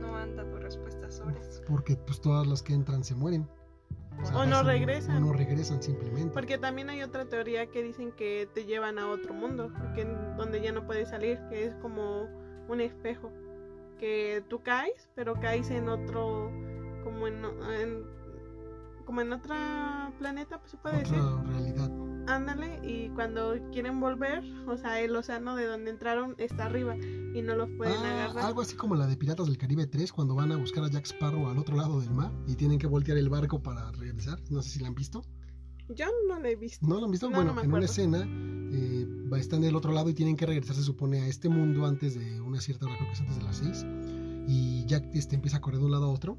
[0.00, 1.60] no han dado respuestas sobre eso?
[1.66, 3.48] Porque pues todas las que entran se mueren.
[4.24, 5.16] Sea, O no pasan- regresan.
[5.22, 6.32] O no regresan simplemente.
[6.32, 10.04] Porque también hay otra teoría que dicen que te llevan a otro mundo, que
[10.36, 12.28] donde ya no puedes salir, que es como
[12.68, 13.32] un espejo,
[13.98, 16.50] que tú caes, pero caes en otro,
[17.02, 17.44] como en,
[17.80, 18.04] en-
[19.04, 19.54] como en otro
[20.18, 21.18] planeta, pues se puede decir.
[21.18, 21.90] Otra realidad.
[22.26, 27.42] Ándale, y cuando quieren volver, o sea, el océano de donde entraron está arriba y
[27.42, 28.46] no los pueden Ah, agarrar.
[28.46, 31.04] algo así como la de Piratas del Caribe 3 cuando van a buscar a Jack
[31.06, 34.38] Sparrow al otro lado del mar y tienen que voltear el barco para regresar.
[34.50, 35.22] No sé si la han visto.
[35.90, 36.86] Yo no lo he visto.
[36.86, 37.28] ¿No lo han visto?
[37.28, 38.26] No, bueno, no en una escena
[38.72, 39.06] eh,
[39.36, 42.40] están del otro lado y tienen que regresar, se supone, a este mundo antes de
[42.40, 43.86] una cierta hora, creo que es antes de las 6.
[44.48, 46.38] Y Jack este, empieza a correr de un lado a otro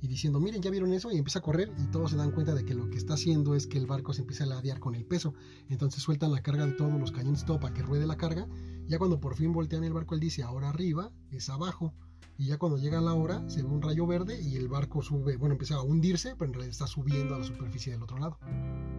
[0.00, 2.54] y diciendo, miren, ya vieron eso, y empieza a correr y todos se dan cuenta
[2.54, 4.94] de que lo que está haciendo es que el barco se empieza a ladear con
[4.94, 5.34] el peso.
[5.68, 8.46] Entonces sueltan la carga de todos los cañones todo para que ruede la carga.
[8.86, 11.94] Ya cuando por fin voltean el barco, él dice, ahora arriba es abajo.
[12.38, 15.36] Y ya cuando llega la hora, se ve un rayo verde y el barco sube,
[15.36, 18.38] bueno, empieza a hundirse, pero en realidad está subiendo a la superficie del otro lado.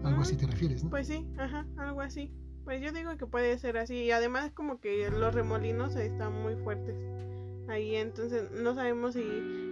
[0.04, 0.90] Algo así te refieres, ¿no?
[0.90, 2.32] Pues sí, ajá, algo así.
[2.64, 3.96] Pues yo digo que puede ser así.
[3.96, 6.96] Y además como que los remolinos están muy fuertes
[7.70, 7.96] ahí.
[7.96, 9.22] Entonces no sabemos si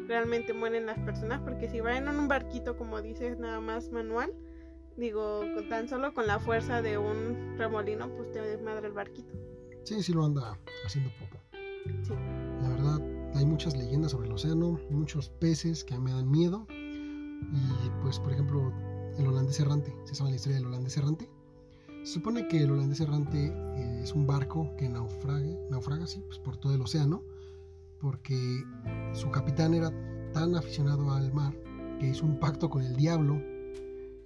[0.08, 1.42] realmente mueren las personas.
[1.42, 4.34] Porque si van en un barquito, como dices, nada más manual.
[4.98, 9.34] Digo, con- tan solo con la fuerza de un remolino, pues te desmadra el barquito.
[9.84, 11.38] Sí, sí lo anda haciendo popo.
[12.04, 12.14] Sí.
[12.62, 13.02] La verdad,
[13.36, 16.66] hay muchas leyendas sobre el océano, muchos peces que a mí me dan miedo.
[16.70, 18.72] Y pues, por ejemplo,
[19.18, 19.94] el holandés errante.
[20.06, 21.30] ¿Se sabe la historia del holandés errante?
[22.04, 26.40] Se supone que el holandés errante eh, es un barco que naufraga, naufraga sí, pues,
[26.40, 27.24] por todo el océano,
[28.06, 28.64] porque
[29.14, 29.92] su capitán era
[30.32, 31.60] tan aficionado al mar
[32.00, 33.42] que hizo un pacto con el diablo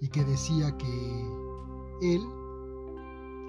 [0.01, 0.85] y que decía que
[2.01, 2.21] él,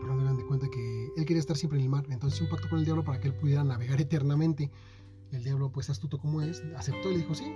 [0.05, 2.79] hagan de cuenta que él quería estar siempre en el mar, entonces un pacto con
[2.79, 4.71] el diablo para que él pudiera navegar eternamente.
[5.33, 7.53] El diablo, pues astuto como es, aceptó y le dijo sí,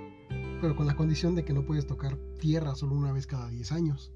[0.60, 3.70] pero con la condición de que no puedes tocar tierra solo una vez cada 10
[3.70, 4.12] años.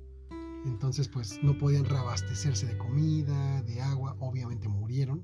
[0.64, 5.22] Entonces, pues no podían reabastecerse de comida, de agua, obviamente murieron,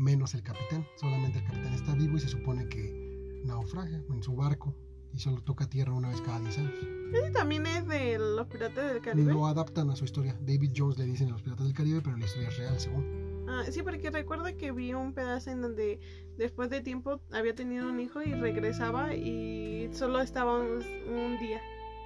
[0.00, 0.86] menos el capitán.
[0.96, 4.74] Solamente el capitán está vivo y se supone que naufraga en su barco
[5.12, 6.74] y solo toca tierra una vez cada 10 años.
[7.12, 9.32] Ese también es de los piratas del Caribe.
[9.32, 10.38] Lo adaptan a su historia.
[10.40, 13.46] David Jones le dicen a los piratas del Caribe, pero la historia es real, según.
[13.48, 16.00] Ah, sí, porque recuerdo que vi un pedazo en donde
[16.38, 21.60] después de tiempo había tenido un hijo y regresaba y solo estaba un, un día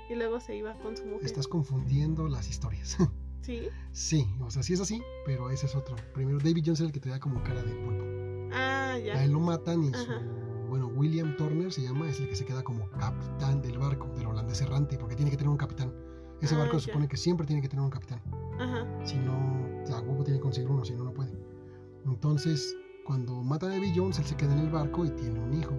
[0.09, 1.27] y luego se iba con su mujer.
[1.27, 2.97] Estás confundiendo las historias.
[3.45, 3.69] Sí.
[3.93, 5.97] sí, o sea, sí es así, pero ese es otro.
[6.15, 8.05] Primero, David Jones es el que te da como cara de pulpo.
[8.53, 9.15] Ah, ya.
[9.15, 10.11] A él lo matan y su,
[10.69, 14.27] bueno, William Turner se llama, es el que se queda como capitán del barco, del
[14.27, 15.93] holandés errante, porque tiene que tener un capitán.
[16.41, 16.93] Ese Ah, barco se ya.
[16.93, 18.21] supone que siempre tiene que tener un capitán.
[18.59, 18.87] Ajá.
[19.05, 21.33] Si no, la huevo tiene que conseguir uno, si no, no puede.
[22.07, 25.53] Entonces, cuando matan a David Jones, él se queda en el barco y tiene un
[25.55, 25.75] hijo.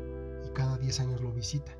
[0.45, 1.71] Y cada 10 años lo visita.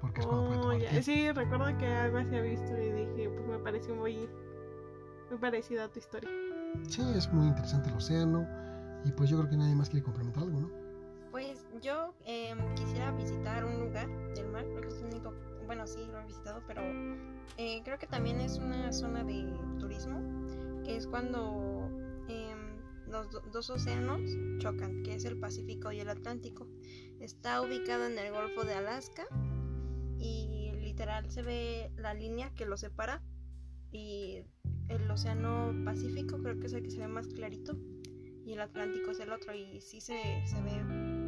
[0.00, 0.90] Porque es cuando puede Oh, tomar ya.
[0.90, 1.04] tiempo.
[1.04, 4.28] Sí, recuerdo que algo así había visto y dije, pues me pareció muy,
[5.30, 6.30] muy parecida a tu historia.
[6.88, 8.46] Sí, es muy interesante el océano.
[9.04, 10.70] Y pues yo creo que nadie más quiere complementar algo, ¿no?
[11.30, 15.34] Pues yo em, quisiera visitar un lugar del mar, creo que es el único,
[15.66, 16.80] bueno sí lo he visitado, pero
[17.56, 20.20] eh, creo que también es una zona de turismo,
[20.84, 21.88] que es cuando
[22.28, 22.58] em,
[23.06, 24.20] los do- dos océanos
[24.58, 26.66] chocan, que es el Pacífico y el Atlántico.
[27.20, 29.26] Está ubicado en el Golfo de Alaska
[30.18, 33.22] y literal se ve la línea que lo separa
[33.92, 34.42] y
[34.88, 37.76] el océano Pacífico creo que es el que se ve más clarito
[38.44, 40.72] y el Atlántico es el otro y sí se, se ve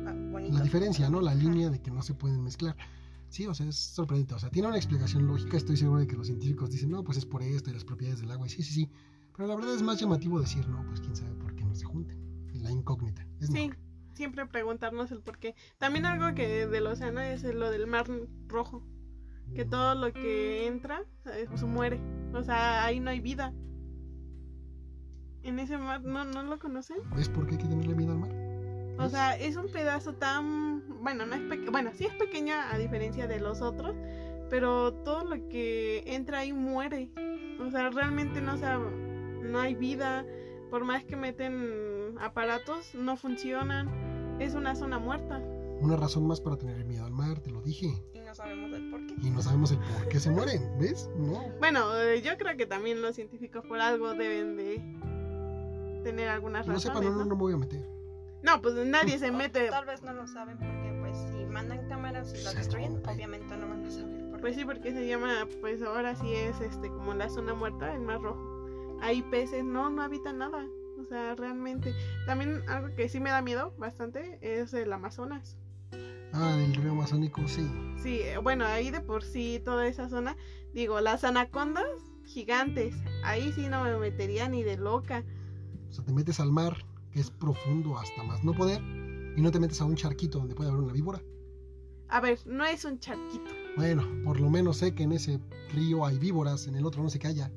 [0.07, 0.59] ah, bonito.
[0.59, 1.20] La diferencia, ¿no?
[1.20, 1.40] La Ajá.
[1.40, 2.77] línea de que no se pueden mezclar.
[3.29, 4.35] Sí, o sea, es sorprendente.
[4.35, 5.57] O sea, tiene una explicación lógica.
[5.57, 8.20] Estoy seguro de que los científicos dicen, no, pues es por esto y las propiedades
[8.20, 8.46] del agua.
[8.46, 8.90] Y sí, sí, sí.
[9.37, 11.85] Pero la verdad es más llamativo decir, no, pues quién sabe por qué no se
[11.85, 12.18] junten.
[12.55, 13.27] La incógnita.
[13.40, 13.77] Es Sí, mejor.
[14.12, 15.55] siempre preguntarnos el por qué.
[15.79, 18.07] También algo que del océano es lo del mar
[18.49, 18.83] rojo,
[19.54, 22.00] que todo lo que entra eh, pues, muere.
[22.32, 23.52] O sea, ahí no hay vida.
[25.42, 26.98] En ese mar, ¿no, no lo conocen?
[27.16, 28.30] ¿Ves por qué hay que tenerle miedo al mar?
[28.98, 31.02] O sea, es un pedazo tan...
[31.02, 31.72] Bueno, no es pequeño.
[31.72, 33.96] Bueno, sí es pequeña a diferencia de los otros,
[34.50, 37.10] pero todo lo que entra ahí muere.
[37.58, 40.26] O sea, realmente no, o sea, no hay vida.
[40.68, 43.88] Por más que meten aparatos, no funcionan.
[44.38, 45.40] Es una zona muerta.
[45.81, 47.87] Una razón más para tener miedo al mar, te lo dije.
[48.12, 49.14] Y no sabemos el por qué.
[49.23, 51.09] Y no sabemos el por qué se mueren, ¿ves?
[51.16, 51.43] No.
[51.59, 54.77] Bueno, eh, yo creo que también los científicos por algo deben de
[56.05, 56.83] tener algunas Que no razones.
[56.83, 57.35] sepan, no, no, ¿no?
[57.35, 57.87] me voy a meter.
[58.43, 59.69] No, pues nadie se O mete.
[59.69, 63.69] Tal vez no lo saben porque pues si mandan cámaras y Se destruyen, obviamente no
[63.69, 64.40] van a saber por qué.
[64.40, 68.01] Pues sí, porque se llama, pues ahora sí es este como la zona muerta, el
[68.01, 68.40] mar rojo.
[69.03, 70.66] Hay peces, no, no habitan nada.
[70.99, 71.95] O sea, realmente.
[72.27, 75.57] También algo que sí me da miedo bastante es el Amazonas.
[76.33, 77.69] Ah, del río amazónico, sí.
[78.03, 80.37] Sí, eh, bueno, ahí de por sí toda esa zona,
[80.73, 81.85] digo, las anacondas
[82.25, 85.25] gigantes, ahí sí no me metería ni de loca.
[85.88, 86.77] O sea, te metes al mar,
[87.11, 88.81] que es profundo hasta más no poder,
[89.37, 91.21] y no te metes a un charquito donde puede haber una víbora.
[92.09, 93.51] A ver, no es un charquito.
[93.77, 95.40] Bueno, por lo menos sé que en ese
[95.73, 97.53] río hay víboras, en el otro no sé qué haya.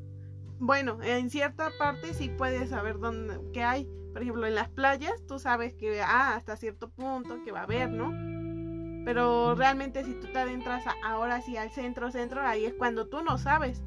[0.60, 3.88] Bueno, en cierta parte sí puedes saber dónde, qué hay.
[4.14, 7.64] Por ejemplo, en las playas tú sabes que ah, hasta cierto punto que va a
[7.64, 8.12] haber, ¿no?
[9.06, 13.08] Pero realmente si tú te adentras a- ahora sí al centro, centro, ahí es cuando
[13.08, 13.84] tú no sabes.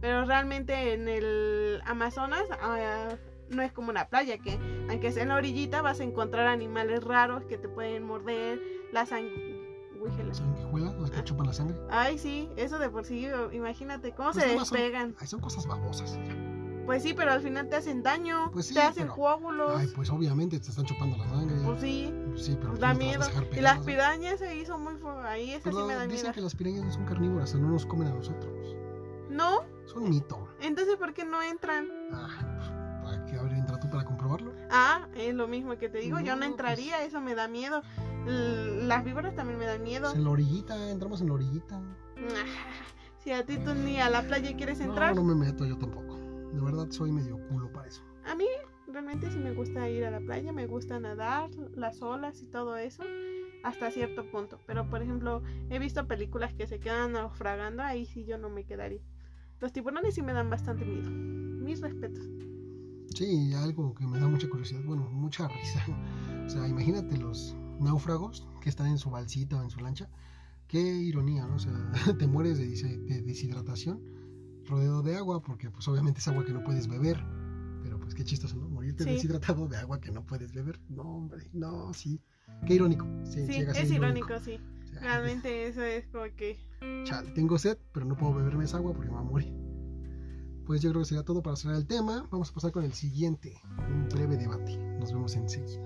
[0.00, 3.08] Pero realmente en el Amazonas ah,
[3.48, 4.58] no es como una playa, que
[4.90, 8.60] aunque sea en la orillita vas a encontrar animales raros que te pueden morder,
[8.92, 10.36] las sanguijuelas.
[10.38, 11.76] Sanguijuelas, las que chupan la sangre.
[11.90, 15.14] Ay, sí, eso de por sí, imagínate cómo Pues se son- despegan.
[15.18, 16.18] Ay, son cosas babosas.
[16.86, 19.72] Pues sí, pero al final te hacen daño, Pues sí, te hacen pero- coágulos.
[19.80, 21.56] Ay, pues obviamente te están chupando la sangre.
[21.64, 23.24] Pues sí, Pues sí, pero pues da vas a miedo.
[23.52, 24.94] Y las pirañas se hizo muy
[25.24, 26.32] ahí esa sí me da dicen miedo.
[26.34, 28.76] que las pirañas no son carnívoras, o sea, no nos comen a nosotros.
[29.30, 30.48] No, Son mito.
[30.60, 31.88] entonces ¿por qué no entran?
[32.12, 32.70] Ah, pues,
[33.02, 34.52] ¿para qué haber entrado tú para comprobarlo?
[34.70, 37.82] Ah, es lo mismo que te digo, yo No, pues- entraría, eso me da miedo.
[38.26, 40.04] L- Las víboras también me dan miedo.
[40.04, 41.82] Pues en la orillita, entramos en la orillita.
[43.22, 45.76] Si a ti tú ni a la playa quieres entrar, No, no me meto yo
[45.76, 46.15] tampoco.
[46.56, 48.02] De verdad soy medio culo para eso.
[48.24, 48.46] a mí
[48.90, 52.78] realmente sí me gusta ir a la playa, me gusta nadar, las olas y todo
[52.78, 53.02] eso,
[53.62, 54.58] hasta cierto punto.
[54.66, 58.64] Pero por ejemplo, he visto películas que se quedan naufragando, ahí sí yo no me
[58.64, 59.02] quedaría.
[59.60, 61.10] Los tiburones sí me dan bastante miedo.
[61.10, 62.24] Mis respetos.
[63.14, 65.84] Sí, algo que me da mucha curiosidad, bueno, mucha risa.
[66.46, 70.08] O sea, imagínate los náufragos que están en su balsita o en su lancha.
[70.68, 71.56] Qué ironía, ¿no?
[71.56, 71.72] O sea,
[72.18, 74.15] te mueres de, de deshidratación
[74.66, 77.22] rodeado de agua, porque pues obviamente es agua que no puedes beber.
[77.82, 78.68] Pero pues qué chistoso, ¿no?
[78.68, 79.10] Morirte Sí.
[79.10, 80.80] deshidratado de agua que no puedes beber.
[80.88, 82.20] No, hombre, no, sí.
[82.66, 83.06] Qué irónico.
[83.24, 84.58] Sí, es irónico, sí.
[84.84, 86.58] O sea, Realmente eso es como que...
[87.04, 89.52] Chale, tengo sed, pero no puedo beberme esa agua porque me va a morir.
[90.64, 92.26] Pues yo creo que sería todo para cerrar el tema.
[92.30, 93.54] Vamos a pasar con el siguiente,
[93.88, 94.76] un breve debate.
[94.98, 95.80] Nos vemos enseguida.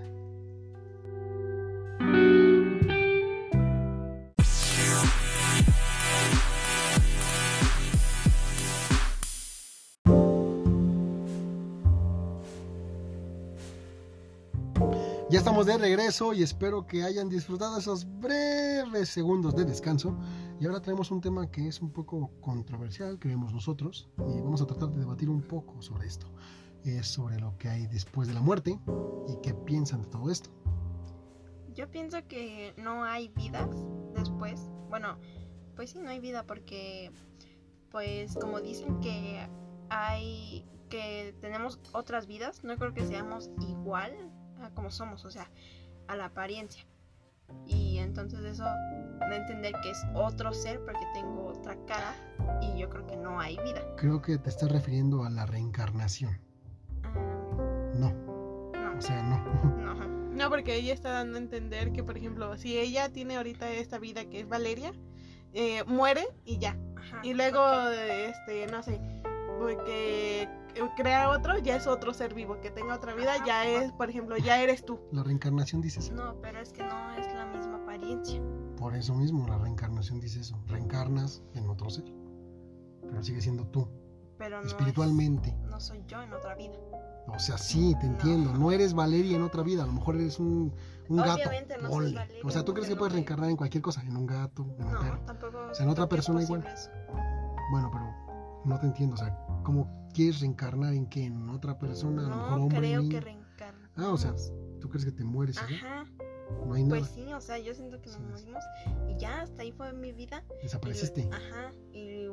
[15.71, 20.17] De regreso y espero que hayan disfrutado esos breves segundos de descanso.
[20.59, 24.65] Y ahora traemos un tema que es un poco controversial, creemos nosotros, y vamos a
[24.65, 26.27] tratar de debatir un poco sobre esto.
[26.83, 28.77] Es sobre lo que hay después de la muerte
[29.29, 30.49] y qué piensan de todo esto.
[31.73, 33.69] Yo pienso que no hay vidas
[34.13, 34.69] después.
[34.89, 35.17] Bueno,
[35.77, 37.13] pues sí, no hay vida porque,
[37.91, 39.47] pues como dicen que
[39.89, 44.11] hay, que tenemos otras vidas, no creo que seamos igual
[44.61, 45.49] a como somos, o sea,
[46.07, 46.85] a la apariencia.
[47.65, 48.63] Y entonces eso
[49.29, 52.15] de entender que es otro ser porque tengo otra cara
[52.61, 53.81] y yo creo que no hay vida.
[53.97, 56.39] Creo que te estás refiriendo a la reencarnación.
[57.03, 57.13] Ah,
[57.95, 58.11] No,
[58.73, 59.43] no, o sea, no.
[59.77, 60.21] no.
[60.31, 63.99] No, porque ella está dando a entender que, por ejemplo, si ella tiene ahorita esta
[63.99, 64.93] vida que es Valeria,
[65.53, 66.77] eh, muere y ya.
[66.95, 69.01] Ajá, Y luego, este, no sé,
[69.59, 70.47] porque
[70.95, 72.59] crea otro, ya es otro ser vivo.
[72.61, 74.99] Que tenga otra vida, ya es, por ejemplo, ya eres tú.
[75.11, 76.13] La reencarnación dice eso.
[76.13, 78.41] No, pero es que no es la misma apariencia.
[78.77, 80.57] Por eso mismo, la reencarnación dice eso.
[80.67, 82.05] Reencarnas en otro ser.
[83.01, 83.87] Pero sigue siendo tú,
[84.37, 85.55] Pero no es- espiritualmente.
[85.69, 86.77] no soy yo en otra vida.
[87.27, 88.51] O sea, sí, te entiendo.
[88.53, 89.83] No eres Valeria en otra vida.
[89.83, 90.73] A lo mejor eres un,
[91.07, 91.33] un gato.
[91.33, 92.13] Obviamente no soy.
[92.15, 94.01] Valeria, o sea, ¿tú crees que puedes reencarnar en cualquier cosa?
[94.01, 95.19] En un gato, en un No, perro.
[95.25, 95.57] tampoco.
[95.69, 96.65] O sea, en otra es persona igual.
[96.65, 96.89] eso.
[97.71, 98.05] Bueno, pero
[98.65, 99.13] no te entiendo.
[99.13, 99.37] O sea,
[99.71, 101.25] ¿cómo quieres reencarnar en qué?
[101.25, 102.25] ¿En otra persona?
[102.25, 103.09] A lo mejor No hombre, creo niño.
[103.11, 103.89] que reencarnamos.
[103.95, 104.35] Ah, o sea,
[104.81, 105.55] ¿tú crees que te mueres?
[105.55, 105.63] ya?
[105.63, 106.05] Ajá,
[106.67, 106.99] No hay nada.
[106.99, 108.63] pues sí, o sea, yo siento que nos morimos
[109.09, 110.43] y ya hasta ahí fue mi vida.
[110.59, 111.29] y- Desapareciste.
[111.31, 112.27] ajá, y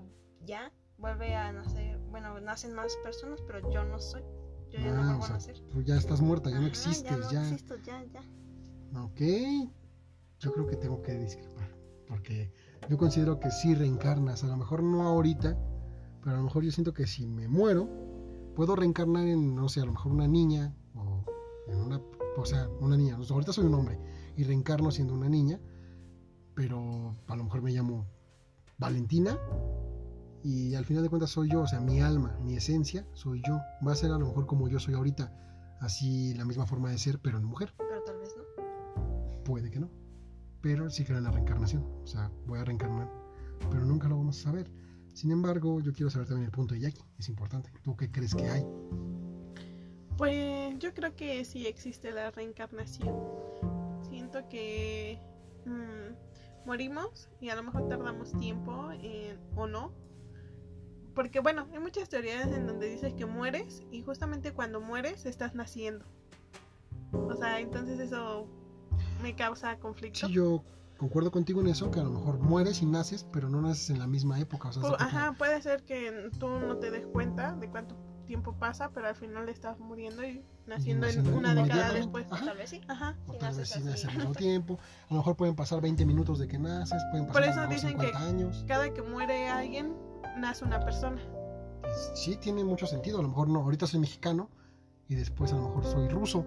[0.44, 1.98] ya vuelve a nacer.
[2.10, 4.22] Bueno, nacen más personas, pero yo no soy.
[4.70, 5.60] Yo ya no Ah, vuelvo o a sea, nacer.
[5.70, 7.42] tú ya estás muerta, ya no existes, Ya no ya.
[7.42, 8.20] existo, ya, ya.
[9.00, 9.20] Ok.
[10.40, 11.68] Yo creo que tengo que discrepar.
[12.08, 12.52] Porque
[12.88, 14.42] yo considero que sí reencarnas.
[14.44, 15.56] A lo mejor no ahorita.
[16.28, 17.88] Pero a lo mejor yo siento que si me muero,
[18.54, 20.74] puedo reencarnar en, no sé, a lo mejor una niña.
[20.94, 21.24] O
[21.68, 22.02] en una.
[22.36, 23.16] O sea, una niña.
[23.16, 23.98] Ahorita soy un hombre.
[24.36, 25.58] y reencarno siendo una niña,
[26.54, 28.06] pero a lo mejor me llamo
[28.76, 29.38] Valentina
[30.44, 33.58] y al final de cuentas soy yo, o sea, mi alma, mi esencia, soy yo.
[33.86, 35.32] Va a ser a lo mejor como yo soy ahorita,
[35.80, 37.72] así la misma forma de ser, pero en mujer.
[37.78, 39.44] Pero tal vez no.
[39.44, 39.88] Puede que no,
[40.60, 43.10] pero sí creo en la reencarnación, o sea, voy a reencarnar,
[43.70, 44.70] pero nunca lo vamos a saber.
[45.14, 47.70] Sin embargo, yo quiero saber también el punto de Jackie, es importante.
[47.82, 48.64] ¿Tú qué crees que hay?
[50.16, 53.14] Pues yo creo que sí existe la reencarnación.
[54.08, 55.18] Siento que
[55.64, 59.92] mm, morimos y a lo mejor tardamos tiempo en- o no.
[61.14, 65.54] Porque bueno, hay muchas teorías en donde dices que mueres y justamente cuando mueres estás
[65.54, 66.04] naciendo.
[67.12, 68.46] O sea, entonces eso
[69.22, 70.26] me causa conflicto.
[70.28, 70.62] Sí, yo
[70.98, 73.98] concuerdo contigo en eso, que a lo mejor mueres y naces, pero no naces en
[73.98, 74.68] la misma época.
[74.68, 78.90] O sea, Ajá, puede ser que tú no te des cuenta de cuánto tiempo pasa,
[78.92, 82.26] pero al final estás muriendo y naciendo en naciendo una década después.
[82.30, 82.44] Ajá.
[82.44, 82.82] Tal vez sí.
[82.88, 83.16] Ajá.
[83.26, 84.08] o si tal vez naces sí naces así.
[84.12, 84.78] al mismo tiempo.
[85.08, 87.72] A lo mejor pueden pasar 20 minutos de que naces, pueden Por pasar a lo
[87.72, 88.64] eso dicen que- 50 años.
[88.68, 89.94] Cada que muere alguien,
[90.36, 91.22] nace una persona.
[91.80, 93.18] Pues, sí, tiene mucho sentido.
[93.20, 94.50] A lo mejor no, ahorita soy mexicano
[95.08, 96.44] y después a lo mejor soy ruso,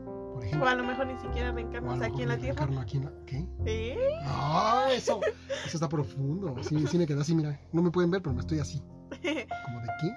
[0.61, 2.67] O a lo mejor ni siquiera reencarnas aquí en la Tierra.
[2.81, 3.45] aquí en la- ¿Qué?
[3.65, 3.97] ¿Eh?
[4.25, 5.19] Ah, eso,
[5.65, 6.55] eso está profundo.
[6.63, 7.59] Sí, sí me quedé así, mira.
[7.71, 8.81] No me pueden ver, pero me estoy así.
[9.11, 10.11] ¿Como de qué?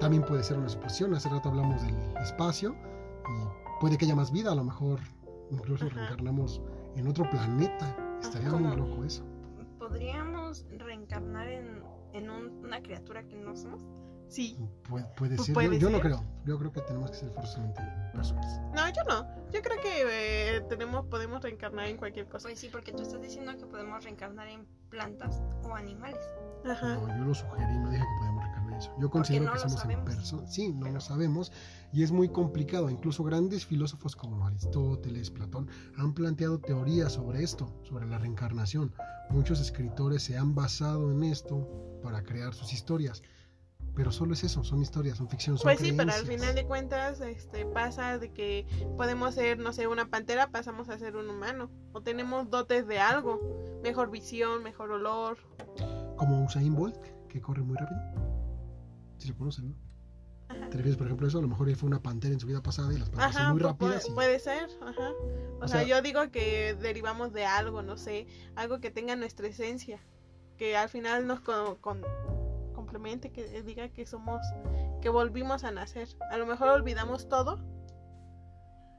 [0.00, 1.14] También puede ser una suposición.
[1.14, 2.74] Hace rato hablamos del espacio
[3.28, 4.52] y puede que haya más vida.
[4.52, 5.00] A lo mejor
[5.50, 5.94] incluso Ajá.
[5.94, 6.60] reencarnamos
[6.96, 7.96] en otro planeta.
[8.20, 9.24] Estaría muy loco eso.
[9.78, 14.02] ¿Podríamos reencarnar en, en un- una criatura que no somos?
[14.28, 14.58] Sí.
[14.88, 15.54] Puede, puede ser.
[15.54, 16.06] puede yo, yo no ser.
[16.06, 16.24] creo.
[16.44, 17.80] Yo creo que tenemos que ser forzosamente
[18.12, 18.60] personas.
[18.74, 19.26] No, yo no.
[19.52, 22.48] Yo creo que eh, tenemos, podemos reencarnar en cualquier cosa.
[22.48, 26.20] Pues sí, porque tú estás diciendo que podemos reencarnar en plantas o animales.
[26.64, 26.94] Ajá.
[26.94, 28.92] No, yo lo sugerí, no dije que podíamos reencarnar eso.
[29.00, 30.52] Yo considero no que somos en personas.
[30.54, 31.52] Sí, no Pero- lo sabemos.
[31.92, 32.90] Y es muy complicado.
[32.90, 38.92] Incluso grandes filósofos como Aristóteles, Platón, han planteado teorías sobre esto, sobre la reencarnación.
[39.30, 41.68] Muchos escritores se han basado en esto
[42.02, 43.22] para crear sus historias.
[43.96, 46.66] Pero solo es eso, son historias, son ficción, son Pues sí, pero al final de
[46.66, 48.66] cuentas este, pasa de que
[48.98, 51.70] podemos ser, no sé, una pantera, pasamos a ser un humano.
[51.92, 53.40] O tenemos dotes de algo.
[53.82, 55.38] Mejor visión, mejor olor.
[56.16, 57.98] Como Usain Bolt, que corre muy rápido.
[59.16, 59.74] Si lo conocen, ¿no?
[60.48, 60.68] Ajá.
[60.68, 61.38] ¿Te refieres, por ejemplo, a eso?
[61.38, 63.44] A lo mejor él fue una pantera en su vida pasada y las panteras Ajá,
[63.46, 64.02] son muy rápidas.
[64.06, 65.10] puede, y- puede ser, ajá.
[65.58, 69.16] O, O sea, sea- yo digo que derivamos de algo, no sé, algo que tenga
[69.16, 69.98] nuestra esencia,
[70.58, 72.02] que al final nos co- con-
[73.00, 74.40] que diga que somos,
[75.00, 76.08] que volvimos a nacer.
[76.30, 77.58] A lo mejor olvidamos todo,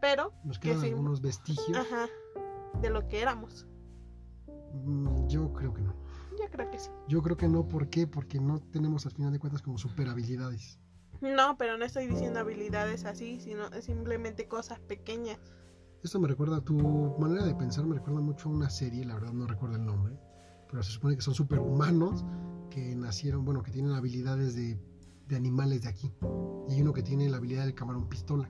[0.02, 0.88] pero, Nos que quedan sí.
[0.90, 1.78] algunos vestigios.
[1.78, 2.08] ajá,
[2.82, 3.68] de lo que éramos.
[4.74, 5.94] Mm, Yo creo que no.
[6.40, 6.90] Yo creo que sí.
[7.08, 8.06] Yo creo que no, ¿por qué?
[8.06, 10.80] Porque no tenemos al final de cuentas como super habilidades.
[11.20, 15.40] No, pero no estoy diciendo habilidades así, sino simplemente cosas pequeñas.
[16.04, 16.76] Esto me recuerda, tu
[17.18, 20.16] manera de pensar me recuerda mucho a una serie, la verdad no recuerdo el nombre,
[20.70, 22.24] pero se supone que son superhumanos
[22.78, 24.78] que nacieron, bueno, que tienen habilidades de,
[25.28, 26.14] de animales de aquí.
[26.70, 28.50] Y hay uno que tiene la habilidad del camarón pistola.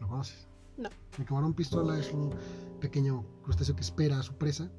[0.00, 0.46] ¿Lo conoces?
[0.76, 0.88] No.
[1.18, 2.32] El camarón pistola es un
[2.80, 4.70] pequeño crustáceo que espera a su presa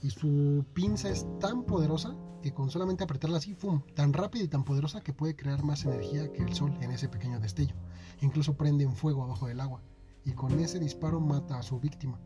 [0.00, 3.82] y su pinza es tan poderosa que con solamente apretarla así, ¡fum!
[3.94, 7.10] tan rápida y tan poderosa que puede crear más energía que el sol en ese
[7.10, 7.74] pequeño destello.
[8.22, 9.82] Incluso prende en fuego abajo del agua
[10.24, 12.18] y con ese disparo mata a su víctima.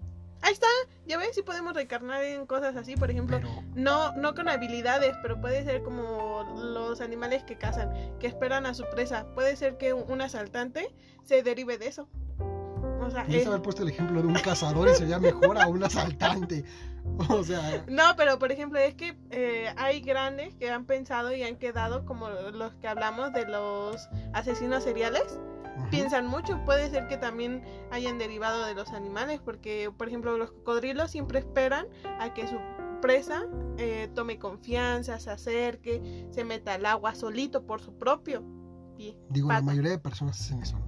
[0.42, 0.68] Ahí está,
[1.08, 5.16] ya ves si podemos reencarnar en cosas así, por ejemplo, Pero No, no con habilidades,
[5.22, 7.90] pero puede ser como los animales que cazan,
[8.20, 9.26] que esperan a su presa.
[9.34, 10.94] Puede ser que un asaltante
[11.24, 12.08] se derive de eso.
[13.00, 16.64] O sea, haber puesto el ejemplo de un cazador y sería mejor a un asaltante.
[17.30, 21.42] O sea, no, pero por ejemplo es que eh, hay grandes que han pensado y
[21.42, 25.40] han quedado como los que hablamos de los asesinos seriales.
[25.90, 30.50] Piensan mucho, puede ser que también hayan derivado de los animales, porque por ejemplo los
[30.52, 31.86] cocodrilos siempre esperan
[32.20, 32.58] a que su
[33.00, 33.46] presa
[33.78, 38.44] eh, tome confianza, se acerque, se meta al agua solito por su propio
[38.96, 39.16] pie.
[39.30, 40.78] digo, la mayoría de personas hacen eso.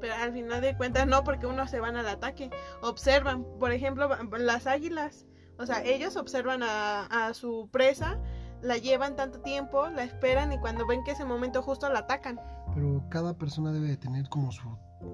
[0.00, 2.50] Pero al final de cuentas no, porque unos se van al ataque.
[2.82, 5.26] Observan, por ejemplo, las águilas.
[5.58, 8.18] O sea, ellos observan a, a su presa,
[8.62, 12.40] la llevan tanto tiempo, la esperan y cuando ven que ese momento justo la atacan.
[12.74, 14.62] Pero cada persona debe de tener como su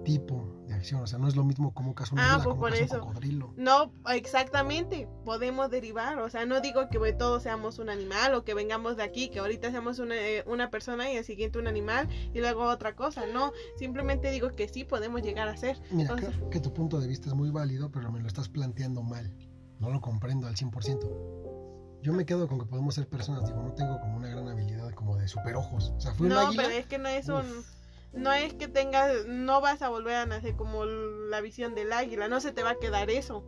[0.04, 1.00] tipo de acción.
[1.00, 2.94] O sea, no es lo mismo como caza una Ah, pues como por caza eso.
[2.96, 3.54] un cocodrilo.
[3.56, 6.18] No, exactamente, podemos derivar.
[6.18, 9.38] O sea, no digo que todos seamos un animal o que vengamos de aquí, que
[9.38, 13.26] ahorita seamos una, eh, una persona y el siguiente un animal y luego otra cosa.
[13.26, 15.80] No, simplemente digo que sí podemos llegar a ser.
[15.90, 19.02] Mira, creo que tu punto de vista es muy válido, pero me lo estás planteando
[19.02, 19.34] mal.
[19.78, 21.57] No lo comprendo al 100%.
[22.02, 23.46] Yo me quedo con que podemos ser personas.
[23.46, 25.92] Digo, no tengo como una gran habilidad como de super ojos.
[25.96, 26.62] O sea, fui un No, águila.
[26.64, 27.36] pero es que no es un...
[27.58, 27.66] uf,
[28.12, 32.28] no es que tengas, no vas a volver a nacer como la visión del águila,
[32.28, 33.44] no se te va a quedar eso.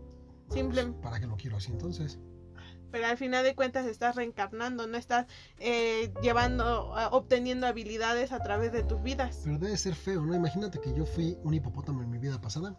[0.48, 0.64] Pues,
[1.00, 2.18] ¿Para qué lo quiero así entonces?
[2.90, 5.26] pero al final de cuentas estás reencarnando, no estás
[5.58, 9.42] eh, llevando, obteniendo habilidades a través de tus vidas.
[9.44, 10.34] Pero debe ser feo, ¿no?
[10.34, 12.76] Imagínate que yo fui un hipopótamo en mi vida pasada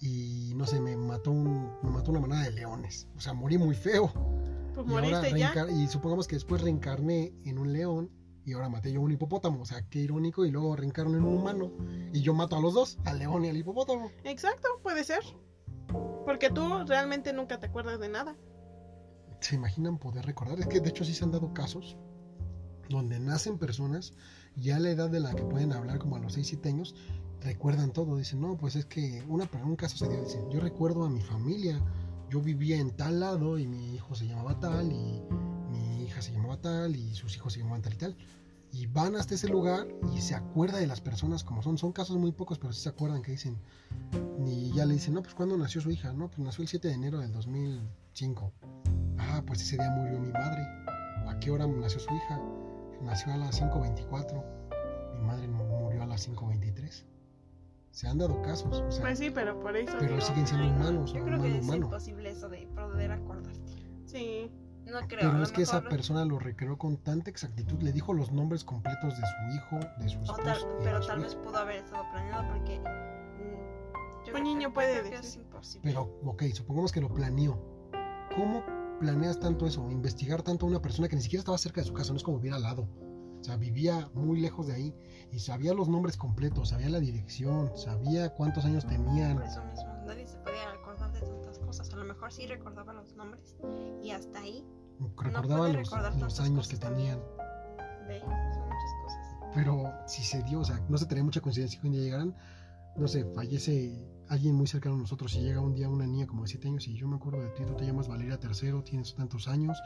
[0.00, 3.08] y no sé, me mató un, me mató una manada de leones.
[3.16, 4.12] O sea, morí muy feo.
[4.74, 5.66] Pues Y, moriste ya.
[5.70, 8.10] y supongamos que después reencarné en un león
[8.44, 9.60] y ahora maté yo a un hipopótamo.
[9.62, 10.44] O sea, qué irónico.
[10.44, 11.72] Y luego reencarno en un humano
[12.12, 14.10] y yo mato a los dos, al león y al hipopótamo.
[14.24, 15.22] Exacto, puede ser.
[16.24, 18.36] Porque tú realmente nunca te acuerdas de nada.
[19.40, 20.58] ¿Se imaginan poder recordar?
[20.60, 21.96] Es que de hecho sí se han dado casos
[22.88, 24.12] donde nacen personas
[24.56, 26.94] ya a la edad de la que pueden hablar como a los 6, 7 años,
[27.42, 28.16] recuerdan todo.
[28.16, 31.80] Dicen, no, pues es que una, un caso se dicen, yo recuerdo a mi familia,
[32.30, 35.22] yo vivía en tal lado y mi hijo se llamaba tal y
[35.70, 38.16] mi hija se llamaba tal y sus hijos se llamaban tal y tal.
[38.70, 41.78] Y van hasta ese lugar y se acuerda de las personas como son.
[41.78, 43.56] Son casos muy pocos, pero sí se acuerdan que dicen.
[44.46, 46.12] Y ya le dicen, no, pues ¿cuándo nació su hija?
[46.12, 48.52] No, pues nació el 7 de enero del 2005.
[49.18, 50.62] Ah, pues ese día murió mi madre.
[51.26, 52.40] ¿A qué hora nació su hija?
[53.02, 54.44] Nació a las 5.24.
[55.14, 56.77] Mi madre murió a las 5.23.
[57.98, 58.80] Se han dado casos.
[58.80, 59.96] O sea, Pues sí, pero por eso.
[59.98, 61.86] pero digo, siguen siendo Ay, humanos, Yo creo que es humano.
[61.86, 63.60] imposible eso de poder acordarte.
[64.04, 64.52] Sí.
[64.86, 65.28] No creo.
[65.28, 67.82] a Pero es que esa persona lo recreó con tanta exactitud.
[67.82, 71.34] Le dijo los nombres completos de su hijo, de su de pero su tal vez
[71.34, 72.78] pudo haber estado planeado porque.
[72.78, 75.42] mm, yo creo niño que- puede es decir.
[75.42, 75.80] imposible.
[75.90, 77.58] Pero, ok, supongamos que lo planeó.
[78.36, 78.62] ¿Cómo
[79.00, 79.90] planeas tanto eso?
[79.90, 82.22] Investigar tanto a una persona que ni siquiera estaba cerca de su casa, no es
[82.22, 82.86] como vivir al lado.
[83.40, 84.94] O sea, vivía muy lejos de ahí
[85.32, 89.36] y sabía los nombres completos, sabía la dirección, sabía cuántos años tenían.
[89.36, 91.92] Por eso mismo, nadie se podía acordar de tantas cosas.
[91.92, 93.56] A lo mejor sí recordaba los nombres
[94.02, 94.64] y hasta ahí
[95.00, 97.20] Recordaba puede los, recordar los años que tenían.
[98.08, 99.36] ve, son muchas cosas.
[99.54, 102.34] Pero si se dio, o sea, no se tenía mucha coincidencia día llegaran,
[102.96, 103.96] no sé, fallece
[104.28, 106.86] alguien muy cercano a nosotros y llega un día una niña como de 7 años
[106.88, 109.78] y yo me acuerdo de ti, tú te llamas Valeria Tercero, tienes tantos años,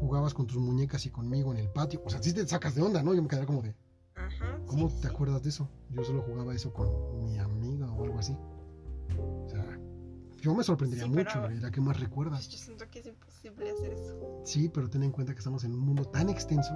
[0.00, 2.82] jugabas con tus muñecas y conmigo en el patio, o sea, sí te sacas de
[2.82, 3.14] onda, ¿no?
[3.14, 3.74] Yo me quedé como de,
[4.14, 4.60] Ajá.
[4.66, 5.14] ¿cómo sí, te sí.
[5.14, 5.68] acuerdas de eso?
[5.90, 8.36] Yo solo jugaba eso con mi amiga o algo así.
[9.18, 9.64] O sea,
[10.40, 11.70] yo me sorprendería Sí, mucho, ¿verdad?
[11.70, 12.48] ¿Qué más recuerdas?
[12.48, 14.42] Yo siento que es imposible hacer eso.
[14.44, 16.74] Sí, pero ten en cuenta que estamos en un mundo tan extenso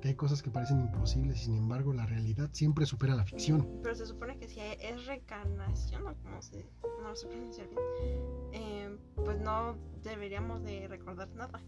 [0.00, 3.80] que hay cosas que parecen imposibles y sin embargo la realidad siempre supera la ficción.
[3.82, 7.80] Pero se supone que si es reencarnación o como se, no lo sé pronunciar bien,
[8.52, 11.60] eh, pues no deberíamos de recordar nada.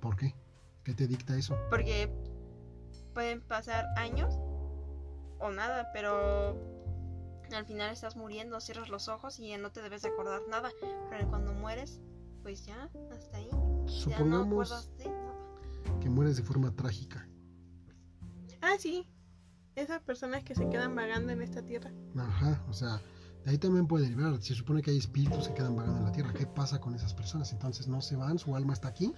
[0.00, 0.34] ¿Por qué?
[0.82, 1.56] ¿Qué te dicta eso?
[1.70, 2.10] Porque
[3.14, 4.34] pueden pasar años
[5.38, 6.56] o nada, pero
[7.54, 10.70] al final estás muriendo, cierras los ojos y ya no te debes de acordar nada.
[11.10, 12.00] Pero cuando mueres,
[12.42, 13.48] pues ya, hasta ahí.
[13.50, 15.25] Ya no Supongamos acuerdas de.
[16.06, 17.28] Que mueres de forma trágica.
[18.62, 19.08] Ah, sí.
[19.74, 21.90] Esas personas que se quedan vagando en esta tierra.
[22.16, 23.02] Ajá, o sea,
[23.44, 24.40] de ahí también puede derivar.
[24.40, 26.32] Se supone que hay espíritus que quedan vagando en la tierra.
[26.32, 27.52] ¿Qué pasa con esas personas?
[27.52, 29.12] Entonces no se van, su alma está aquí.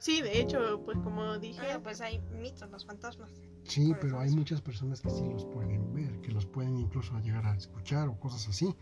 [0.00, 3.30] Sí, de hecho, pues como dije, Ah, pues hay mitos, los fantasmas.
[3.62, 7.46] Sí, pero hay muchas personas que sí los pueden ver, que los pueden incluso llegar
[7.46, 8.74] a escuchar o cosas así.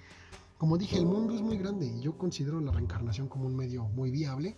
[0.57, 3.85] Como dije, el mundo es muy grande y yo considero la reencarnación como un medio
[3.85, 4.57] muy viable,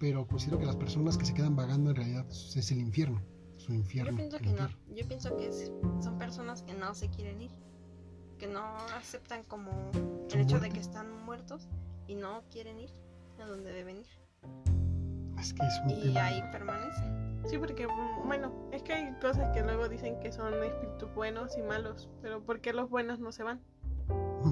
[0.00, 3.22] pero considero que las personas que se quedan vagando en realidad es el infierno,
[3.58, 4.16] su Yo infierno.
[4.16, 4.68] pienso el que no.
[4.96, 5.70] Yo pienso que es-
[6.02, 7.50] son personas que no se quieren ir.
[8.38, 8.60] Que no
[8.96, 10.70] aceptan como el hecho de muerte.
[10.70, 11.68] que están muertos
[12.06, 12.90] y no quieren ir
[13.38, 14.06] a donde deben ir.
[15.38, 16.24] Es que es un Y tema.
[16.24, 17.42] ahí permanecen.
[17.46, 17.86] sí, porque,
[18.24, 22.42] bueno, es que hay cosas que luego dicen que son espíritus buenos y malos, pero
[22.42, 23.60] ¿por qué los buenos no se van?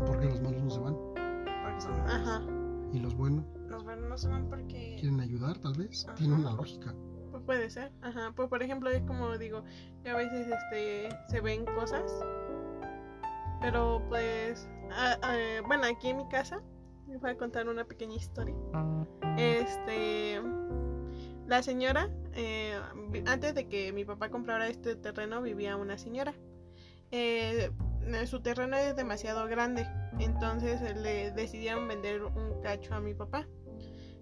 [0.07, 2.11] Porque los malos no se van Porque son malos.
[2.29, 2.43] Ajá,
[2.93, 3.45] y los buenos
[3.97, 4.97] No se van porque.
[5.01, 6.05] quieren ayudar, tal vez.
[6.07, 6.15] Ajá.
[6.15, 6.95] Tiene una lógica.
[7.31, 7.93] pues puede ser.
[8.03, 9.65] Ajá, pues por ejemplo es como digo,
[10.03, 12.13] que a veces este se ven cosas,
[13.61, 15.17] pero pues, ah,
[15.67, 16.63] bueno, aquí en mi casa,
[17.09, 18.55] les voy a contar una pequeña historia.
[19.37, 20.41] Este,
[21.47, 22.79] la señora, eh,
[23.27, 26.35] antes de que mi papá comprara este terreno, vivía una señora.
[27.11, 27.71] Eh,
[28.27, 29.87] su terreno es demasiado grande,
[30.19, 33.47] entonces le decidieron vender un cacho a mi papá.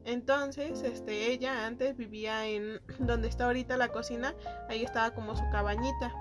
[0.06, 4.34] Entonces, este, ella antes vivía en donde está ahorita la cocina,
[4.68, 6.14] ahí estaba como su cabañita.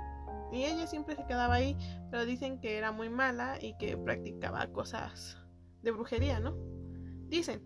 [0.52, 1.78] Y ella siempre se quedaba ahí,
[2.10, 5.38] pero dicen que era muy mala y que practicaba cosas
[5.84, 6.56] de brujería, ¿no?
[7.28, 7.62] Dicen.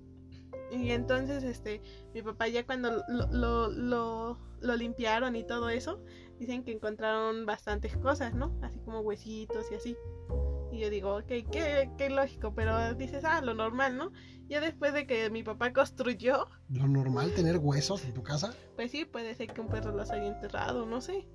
[0.71, 1.81] Y entonces, este,
[2.13, 6.03] mi papá ya cuando lo, lo, lo, lo limpiaron y todo eso,
[6.37, 8.59] dicen que encontraron bastantes cosas, ¿no?
[8.61, 9.97] Así como huesitos y así.
[10.71, 14.11] Y yo digo, ok, qué, qué lógico, pero dices, ah, lo normal, ¿no?
[14.47, 18.53] Ya después de que mi papá construyó, Lo normal tener huesos en tu casa.
[18.75, 21.27] pues sí, puede ser que un perro los haya enterrado, no sé.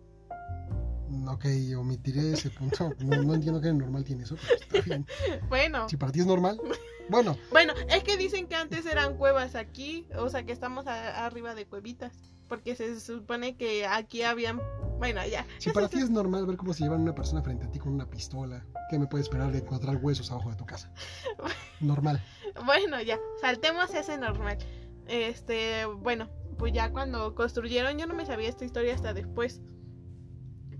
[1.08, 1.44] Mm, Ok,
[1.78, 2.92] omitiré ese punto.
[3.00, 5.06] No, no entiendo qué normal tiene eso, pero está bien.
[5.48, 6.58] Bueno, Si para ti es normal,
[7.08, 11.26] bueno, bueno, es que dicen que antes eran cuevas aquí, o sea que estamos a-
[11.26, 12.12] arriba de cuevitas,
[12.48, 14.60] porque se supone que aquí habían,
[14.98, 15.46] bueno, ya.
[15.58, 17.92] si para ti es normal ver cómo se llevan una persona frente a ti con
[17.92, 20.92] una pistola, ¿qué me puede esperar de encontrar huesos abajo de tu casa?
[21.80, 22.22] Normal.
[22.64, 24.58] Bueno, ya, saltemos ese normal.
[25.06, 29.60] Este, bueno, pues ya cuando construyeron, yo no me sabía esta historia hasta después.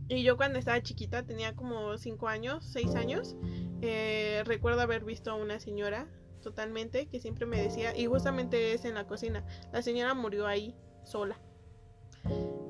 [0.08, 3.36] Y yo cuando estaba chiquita, tenía como 5 años, 6 años,
[3.80, 6.06] eh, recuerdo haber visto a una señora
[6.42, 10.76] totalmente que siempre me decía, y justamente es en la cocina, la señora murió ahí,
[11.02, 11.40] sola.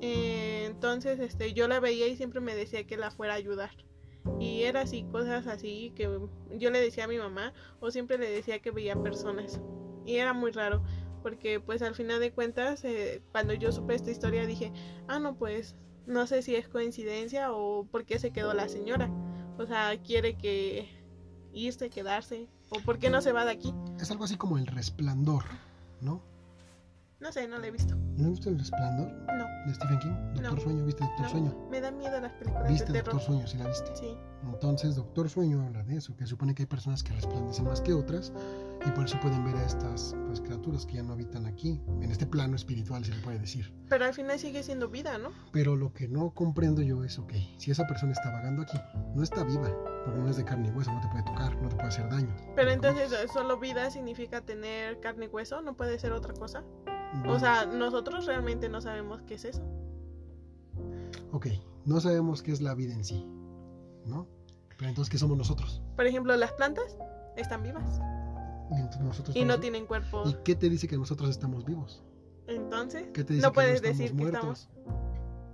[0.01, 3.71] Eh, entonces, este, yo la veía y siempre me decía que la fuera a ayudar.
[4.41, 6.09] Y era así, cosas así que
[6.57, 9.61] yo le decía a mi mamá o siempre le decía que veía personas.
[10.07, 10.83] Y era muy raro,
[11.23, 14.73] porque pues al final de cuentas, eh, cuando yo supe esta historia dije,
[15.09, 15.77] ah, no, pues
[16.07, 19.11] no sé si es coincidencia o por qué se quedó la señora.
[19.59, 20.89] O sea, quiere que
[21.53, 23.73] irse, quedarse, o por qué no se va de aquí.
[24.01, 25.45] Es algo así como el resplandor,
[26.01, 26.23] ¿no?
[27.21, 27.95] No sé, no la he visto.
[28.17, 30.11] ¿No has visto el resplandor No, de Stephen King?
[30.35, 30.61] Doctor No.
[30.61, 31.31] Sueño, ¿viste Doctor no.
[31.31, 31.69] Sueño?
[31.71, 33.27] Me da miedo las películas ¿Viste de Doctor terror.
[33.27, 33.47] Sueño?
[33.47, 33.97] Sí la viste.
[33.97, 34.17] Sí.
[34.45, 37.95] Entonces, Doctor Sueño habla de eso, que supone que hay personas que resplandecen más que
[37.95, 38.33] otras
[38.87, 42.11] y por eso pueden ver a estas pues, criaturas que ya no habitan aquí, en
[42.11, 43.73] este plano espiritual se le puede decir.
[43.89, 45.31] Pero al final sigue siendo vida, ¿no?
[45.53, 48.79] Pero lo que no comprendo yo es, ok, si esa persona está vagando aquí,
[49.15, 49.71] no está viva,
[50.05, 52.11] porque no es de carne y hueso, no te puede tocar, no te puede hacer
[52.11, 52.35] daño.
[52.55, 56.35] Pero ¿Me entonces eh, solo vida significa tener carne y hueso, no puede ser otra
[56.35, 56.63] cosa.
[57.13, 57.31] conoces?
[57.31, 59.63] O sea, nosotros realmente no sabemos qué es eso.
[61.33, 61.47] Ok,
[61.87, 63.27] no sabemos qué es la vida en sí,
[64.05, 64.29] ¿no?
[64.77, 65.83] Pero entonces, ¿qué somos nosotros?
[65.97, 66.99] Por ejemplo, las plantas
[67.37, 68.01] están vivas
[68.71, 70.23] entonces nosotros y no tienen cuerpo.
[70.27, 72.03] ¿Y qué te dice que nosotros estamos vivos?
[72.47, 74.69] Entonces, ¿Qué te dice no que puedes estamos decir que estamos.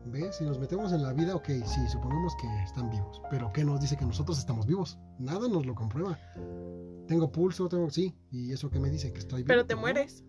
[0.07, 0.37] ¿Ves?
[0.37, 3.21] Si nos metemos en la vida, ok, sí, supongamos que están vivos.
[3.31, 4.99] Pero ¿qué nos dice que nosotros estamos vivos?
[5.19, 6.19] Nada nos lo comprueba.
[7.07, 8.17] Tengo pulso, tengo, sí.
[8.31, 9.13] ¿Y eso qué me dice?
[9.13, 9.49] Que estoy vivo.
[9.49, 9.83] Pero te ¿no?
[9.83, 10.25] mueres.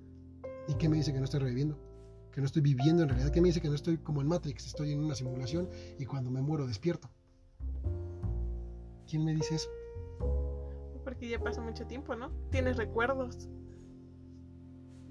[0.68, 1.80] ¿Y qué me dice que no estoy reviviendo?
[2.32, 3.32] Que no estoy viviendo en realidad.
[3.32, 4.68] ¿Qué me dice que no estoy como en Matrix?
[4.68, 7.10] Estoy en una simulación y cuando me muero despierto.
[9.08, 9.70] ¿Quién me dice eso?
[11.04, 12.32] Porque ya pasó mucho tiempo, ¿no?
[12.52, 13.50] Tienes recuerdos.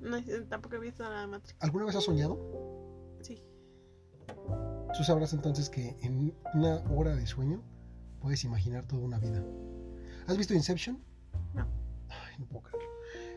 [0.00, 0.16] No,
[0.48, 1.56] tampoco he visto nada de Matrix.
[1.60, 2.38] ¿Alguna vez has soñado?
[3.20, 3.42] Sí.
[4.96, 7.62] Tú sabrás entonces que en una hora de sueño
[8.20, 9.44] puedes imaginar toda una vida.
[10.26, 11.02] ¿Has visto Inception?
[11.54, 11.66] No.
[12.08, 12.88] Ay, no puedo creerlo.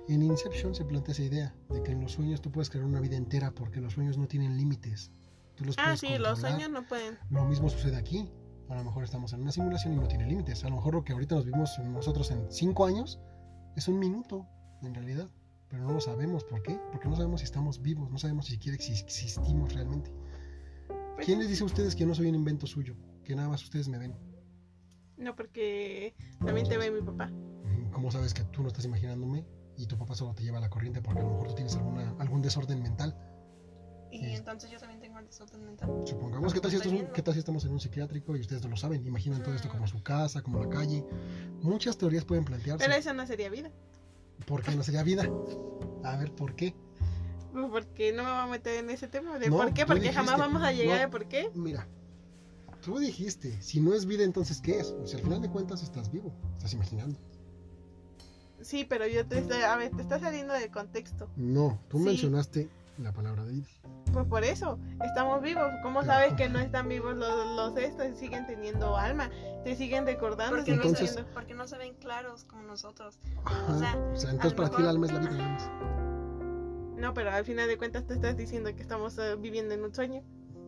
[0.07, 2.99] En Inception se plantea esa idea de que en los sueños tú puedes crear una
[2.99, 5.11] vida entera porque los sueños no tienen límites.
[5.55, 7.17] Tú los Ah, puedes sí, los sueños no pueden.
[7.29, 8.29] Lo mismo sucede aquí.
[8.69, 10.63] A lo mejor estamos en una simulación y no tiene límites.
[10.63, 13.19] A lo mejor lo que ahorita nos vimos nosotros en cinco años
[13.75, 14.47] es un minuto,
[14.81, 15.29] en realidad.
[15.69, 16.43] Pero no lo sabemos.
[16.43, 16.79] ¿Por qué?
[16.91, 20.11] Porque no sabemos si estamos vivos, no sabemos si siquiera exi- existimos realmente.
[21.15, 22.95] Pues, ¿Quién les dice a ustedes que no soy un invento suyo?
[23.23, 24.15] Que nada más ustedes me ven.
[25.17, 27.31] No, porque también te ve mi papá.
[27.91, 29.45] ¿Cómo sabes que tú no estás imaginándome
[29.77, 31.75] y tu papá solo te lleva a la corriente porque a lo mejor tú tienes
[31.75, 33.15] alguna, algún desorden mental?
[34.11, 34.35] Y Sí.
[34.35, 34.99] entonces yo también
[35.65, 35.89] mental.
[36.05, 37.13] Supongamos que tal, si esto es un- Estoy viendo.
[37.13, 39.05] qué tal si estamos en un psiquiátrico y ustedes no lo saben.
[39.05, 41.05] Imaginan todo esto como su casa, como la calle.
[41.61, 42.85] Muchas teorías pueden plantearse.
[42.85, 43.71] Pero eso no sería vida.
[44.45, 45.29] ¿Por qué no sería vida?
[46.03, 46.75] A ver, ¿por qué?
[47.51, 50.11] Pues Porque no me voy a meter en ese tema de No, por qué, porque
[50.11, 51.07] jamás vamos a llegar no.
[51.07, 51.51] a por qué.
[51.53, 51.87] Mira,
[52.81, 54.87] tú dijiste, si no es vida, entonces ¿qué es?
[54.91, 57.19] O sea, al final de cuentas estás vivo, estás imaginando.
[58.61, 61.29] Sí, pero yo te estoy, a ver, te está saliendo del contexto.
[61.35, 62.03] No, tú Sí.
[62.05, 63.65] mencionaste la palabra vida.
[64.11, 65.71] Pues por eso, estamos vivos.
[65.81, 68.17] ¿Cómo Pero, sabes que no están vivos los, los estos?
[68.17, 69.29] Siguen teniendo alma,
[69.63, 72.63] te siguen recordando, Porque, siguen no Entonces- se, siendo- porque no se ven claros como
[72.63, 73.17] nosotros.
[73.45, 73.73] Ajá.
[73.73, 76.93] O sea, O sea, entonces para ti el mejor- alma es la vida.
[76.97, 79.93] No, pero al final de cuentas te estás diciendo que estamos eh, viviendo en un
[79.93, 80.21] sueño.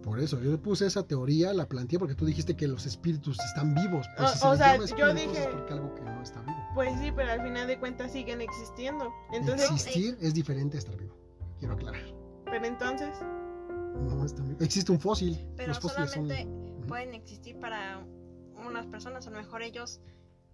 [0.03, 3.39] Por eso, yo le puse esa teoría, la planteé porque tú dijiste que los espíritus
[3.39, 4.05] están vivos.
[4.17, 6.57] Pues O- si se o sea, yo dije- es porque algo que no está vivo.
[6.75, 9.11] Pues sí, pero al final de cuentas siguen existiendo.
[9.33, 11.15] Entonces, Existir es diferente a estar vivo.
[11.57, 12.01] Quiero aclarar.
[12.61, 14.57] Pero entonces, No está vivo.
[14.61, 15.45] Existe un fósil.
[15.55, 16.47] Pero los fósiles solamente
[16.87, 18.05] pueden existir para
[18.65, 19.27] unas personas.
[19.27, 20.01] A lo mejor ellos,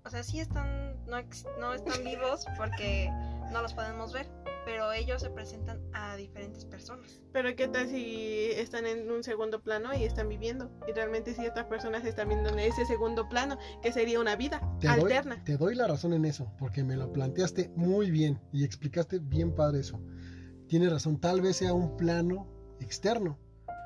[0.06, 3.10] o sea, sí están, no, ex- no están vivos porque
[3.52, 4.28] no los podemos ver.
[4.64, 7.20] Pero ellos se presentan a diferentes personas.
[7.34, 10.70] pero ¿qué tal si están en un segundo plano y están viviendo?
[10.88, 14.62] Y realmente si estas personas están viendo en ese segundo plano, que sería una vida
[14.80, 15.43] Te doy, alterna.
[15.43, 19.56] te doy la razón en eso, porque me lo planteaste muy bien y explicaste bien
[19.56, 19.99] padre eso.
[20.72, 22.47] Tienes razón, tal vez sea un plano
[22.80, 23.38] externo.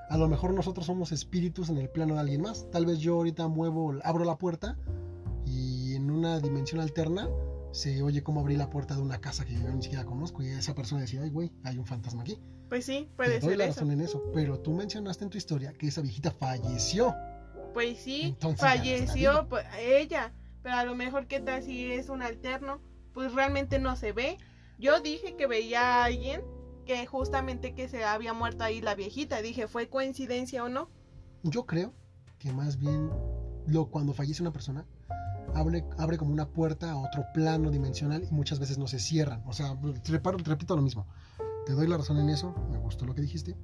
[0.07, 2.69] A lo mejor nosotros somos espíritus en el plano de alguien más.
[2.69, 4.77] Tal vez yo ahorita muevo, abro la puerta
[5.47, 7.27] y en una dimensión alterna
[7.71, 10.49] se oye cómo abrí la puerta de una casa que yo ni siquiera conozco y
[10.49, 12.39] esa persona decía, ay güey, hay un fantasma aquí.
[12.69, 13.73] Pues sí, Te puede doy ser la eso.
[13.79, 17.15] razón en eso, pero tú mencionaste en tu historia que esa viejita falleció.
[17.73, 22.09] Pues sí, Entonces no falleció pues, ella, pero a lo mejor que tal si es
[22.09, 22.79] un alterno,
[23.11, 24.38] pues realmente no se ve.
[24.77, 26.43] Yo dije que veía a alguien
[26.86, 30.89] que justamente que se había muerto ahí la viejita, dije, ¿fue coincidencia o no?
[31.43, 31.93] Yo creo
[32.39, 33.09] que más bien
[33.67, 34.86] lo, cuando fallece una persona,
[35.53, 39.43] abre, abre como una puerta a otro plano dimensional y muchas veces no se cierran.
[39.45, 41.07] O sea, reparo- repito lo mismo.
[41.65, 43.55] Te doy la razón en eso, me gustó lo que dijiste.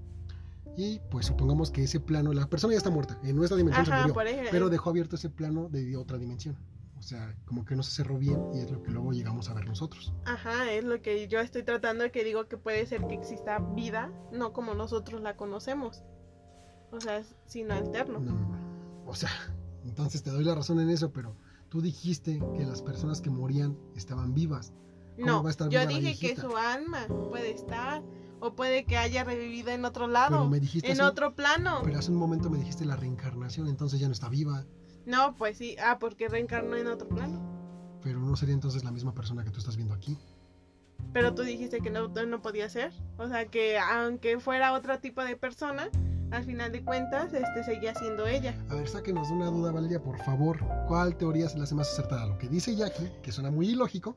[0.77, 3.91] Y pues supongamos que ese plano, la persona ya está muerta, en nuestra dimensión se
[4.07, 4.13] murió,
[4.51, 6.57] pero dejó abierto ese plano de otra dimensión.
[7.01, 9.55] O sea, como que no se cerró bien y es lo que luego llegamos a
[9.55, 10.13] ver nosotros.
[10.25, 13.57] Ajá, es lo que yo estoy tratando de que digo que puede ser que exista
[13.57, 16.03] vida, no como nosotros la conocemos.
[16.91, 18.19] O sea, sino alterno.
[18.19, 19.09] No, no, no.
[19.09, 19.31] O sea,
[19.83, 21.35] entonces te doy la razón en eso, pero
[21.69, 24.71] tú dijiste que las personas que morían estaban vivas.
[25.15, 28.03] ¿Cómo No, va a estar yo dije que su alma puede estar
[28.41, 31.79] o puede que haya revivido en otro Pero lado, me dijiste en un- otro plano.
[31.83, 34.65] Pero hace un momento me dijiste la reencarnación, entonces ya no está viva.
[35.05, 37.39] No, pues sí, ah, porque reencarnó en otro plano.
[38.03, 40.17] Pero no sería entonces la misma persona que tú estás viendo aquí.
[41.13, 42.93] Pero tú dijiste que no, no podía ser.
[43.17, 45.89] O sea, que aunque fuera otro tipo de persona,
[46.31, 48.55] al final de cuentas, este seguía siendo ella.
[48.69, 50.57] A ver, sáquenos de una duda, Valeria, por favor.
[50.87, 52.25] ¿Cuál teoría se le hace más acertada?
[52.25, 54.15] ¿Lo que dice Jackie, que suena muy ilógico?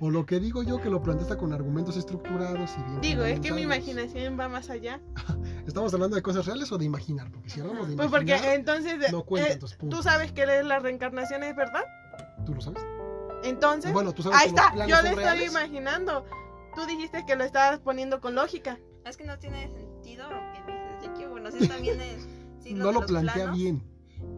[0.00, 3.40] ¿O lo que digo yo, que lo plantea con argumentos estructurados y bien Digo, es
[3.40, 5.00] que mi imaginación va más allá.
[5.66, 7.30] ¿Estamos hablando de cosas reales o de imaginar?
[7.30, 9.98] Porque si hablamos de Pues imaginar, porque entonces, no cuentan eh, tus puntos.
[9.98, 11.84] tú sabes que la reencarnación es verdad.
[12.46, 12.82] ¿Tú lo sabes?
[13.44, 15.50] Entonces, Bueno, tú sabes ahí está, yo le estoy reales.
[15.50, 16.24] imaginando.
[16.74, 18.78] Tú dijiste que lo estabas poniendo con lógica.
[19.04, 20.28] Es que no tiene sentido
[21.54, 22.28] lo que dices, ya que bueno, sí también es
[22.64, 23.82] sí, no de lo los plantea planos, bien.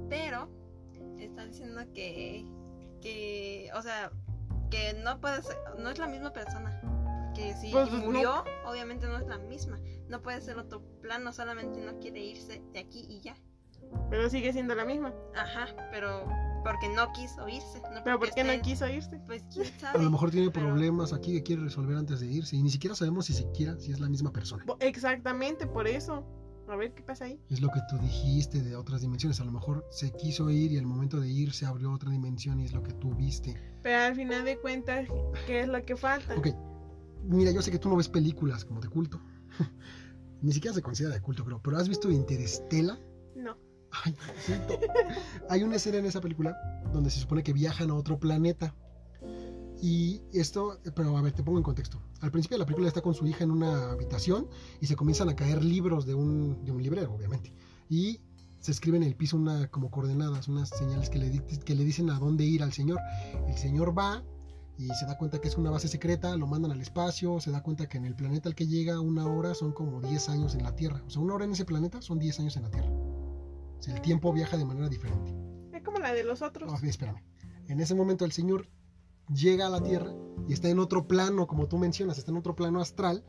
[0.08, 0.48] pero
[1.18, 2.44] está diciendo que
[3.00, 4.12] que o sea,
[4.70, 6.80] que no puede ser, no es la misma persona.
[7.34, 7.98] Que si Pues, no.
[7.98, 9.78] murió, obviamente no es la misma.
[10.08, 13.34] No puede ser otro plano, solamente no quiere irse de aquí y ya.
[14.10, 15.12] Pero sigue siendo la misma.
[15.34, 16.26] Ajá, pero
[16.62, 17.80] porque no quiso irse.
[17.92, 19.18] No Pero porque ¿por qué no esté- quiso irse?
[19.26, 22.54] Pues quién A lo mejor tiene pero- problemas aquí que quiere resolver antes de irse.
[22.56, 24.64] Y ni siquiera sabemos si siquiera si es la misma persona.
[24.80, 26.24] Exactamente, por eso.
[26.68, 27.40] A ver qué pasa ahí.
[27.50, 29.40] Es lo que tú dijiste de otras dimensiones.
[29.40, 32.60] A lo mejor se quiso ir y al momento de ir se abrió otra dimensión
[32.60, 33.56] y es lo que tú viste.
[33.82, 35.08] Pero al final de cuentas,
[35.46, 36.34] ¿qué es lo que falta?
[36.36, 36.48] Ok,
[37.24, 39.20] mira, yo sé que tú no ves películas como de culto.
[40.42, 41.60] Ni siquiera se considera de culto, creo.
[41.62, 42.98] Pero ¿has visto Interestela?
[43.36, 43.56] No.
[44.04, 44.16] Ay.
[45.50, 46.56] Hay una escena en esa película
[46.92, 48.74] donde se supone que viajan a otro planeta.
[49.82, 52.00] Y esto, pero a ver, te pongo en contexto.
[52.20, 54.46] Al principio de la película está con su hija en una habitación
[54.80, 57.52] y se comienzan a caer libros de un, de un librero, obviamente.
[57.88, 58.20] Y
[58.60, 62.10] se escribe en el piso una, como coordenadas, unas señales que le, que le dicen
[62.10, 63.00] a dónde ir al señor.
[63.48, 64.22] El señor va
[64.78, 67.64] y se da cuenta que es una base secreta, lo mandan al espacio, se da
[67.64, 70.62] cuenta que en el planeta al que llega una hora son como 10 años en
[70.62, 71.02] la Tierra.
[71.04, 72.88] O sea, una hora en ese planeta son 10 años en la Tierra.
[72.88, 75.34] O sea, el tiempo viaja de manera diferente.
[75.76, 76.70] Es como la de los otros.
[76.70, 77.20] No, espérame.
[77.66, 78.68] En ese momento el señor
[79.34, 80.12] llega a la Tierra
[80.48, 83.24] y está en otro plano, como tú mencionas, está en otro plano astral.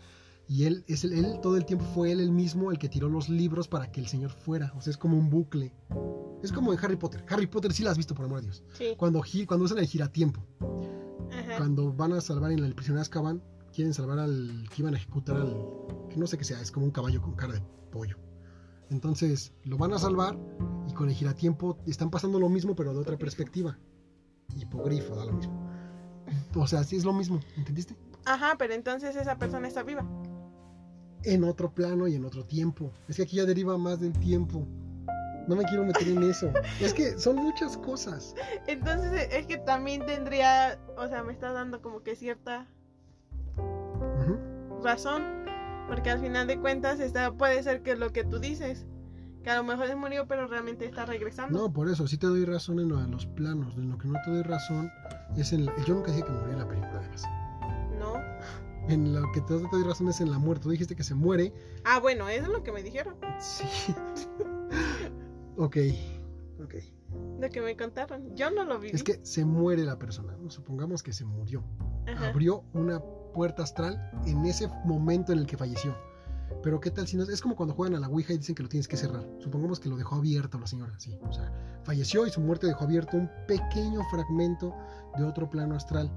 [0.47, 3.07] Y él, es el, él todo el tiempo fue él el mismo el que tiró
[3.07, 4.73] los libros para que el señor fuera.
[4.75, 5.73] O sea, es como un bucle.
[6.41, 7.23] Es como en Harry Potter.
[7.29, 8.63] Harry Potter sí la has visto, por amor de Dios.
[8.73, 8.93] Sí.
[8.97, 10.45] Cuando, cuando usan el giratiempo.
[11.31, 11.57] Ajá.
[11.57, 13.41] Cuando van a salvar en el prisionero de Azkaban,
[13.73, 15.55] quieren salvar al que iban a ejecutar al.
[16.09, 18.17] que no sé qué sea, es como un caballo con cara de pollo.
[18.89, 20.37] Entonces, lo van a salvar
[20.87, 23.79] y con el giratiempo están pasando lo mismo, pero de otra perspectiva.
[24.55, 25.62] Hipogrifo, da lo mismo.
[26.55, 27.95] O sea, sí es lo mismo, ¿entendiste?
[28.25, 30.05] Ajá, pero entonces esa persona está viva.
[31.23, 32.91] En otro plano y en otro tiempo.
[33.07, 34.67] Es que aquí ya deriva más del tiempo.
[35.47, 36.51] No me quiero meter en eso.
[36.79, 38.34] Es que son muchas cosas.
[38.67, 42.67] Entonces es que también tendría, o sea, me está dando como que cierta
[44.84, 45.23] razón,
[45.88, 48.86] porque al final de cuentas está, puede ser que lo que tú dices,
[49.43, 51.59] que a lo mejor se murió pero realmente está regresando.
[51.59, 53.75] No, por eso, sí te doy razón en lo de los planos.
[53.77, 54.89] En lo que no te doy razón
[55.37, 55.73] es en la...
[55.85, 57.23] Yo nunca dije que murió en la película, además.
[57.99, 58.13] No.
[58.89, 60.63] En lo que te doy razón es en la muerte.
[60.63, 61.53] Tú dijiste que se muere.
[61.83, 63.65] Ah, bueno, eso es lo que me dijeron, Sí.
[65.57, 65.77] ok.
[66.63, 66.75] Ok.
[67.39, 68.35] lo que me contaron.
[68.35, 68.89] Yo no lo vi.
[68.89, 70.35] Es que se muere la persona.
[70.37, 70.49] ¿no?
[70.49, 71.63] Supongamos que se murió.
[72.07, 72.29] Ajá.
[72.29, 73.01] Abrió una
[73.33, 75.95] puerta astral en ese momento en el que falleció.
[76.61, 77.23] Pero qué tal si no...
[77.23, 79.25] Es como cuando juegan a la Ouija y dicen que lo tienes que cerrar.
[79.39, 80.93] Supongamos que lo dejó abierto la señora.
[80.99, 81.17] Sí.
[81.27, 81.51] O sea,
[81.83, 84.73] falleció y su muerte dejó abierto un pequeño fragmento
[85.17, 86.11] de otro plano astral.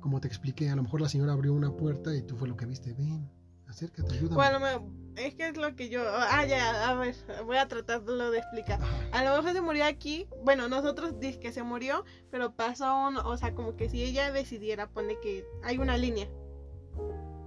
[0.00, 2.56] Como te expliqué, a lo mejor la señora abrió una puerta y tú fue lo
[2.56, 2.92] que viste.
[2.94, 3.30] Ven,
[3.68, 4.34] acércate, ayúdame.
[4.34, 6.02] Bueno, me- es que es lo que yo...
[6.06, 7.14] Ah, ya, a ver,
[7.46, 8.80] voy a tratarlo de explicar.
[9.12, 10.26] A lo mejor se murió aquí.
[10.42, 14.32] Bueno, nosotros dice que se murió, pero pasó un, o sea, como que si ella
[14.32, 16.28] decidiera, pone que hay una línea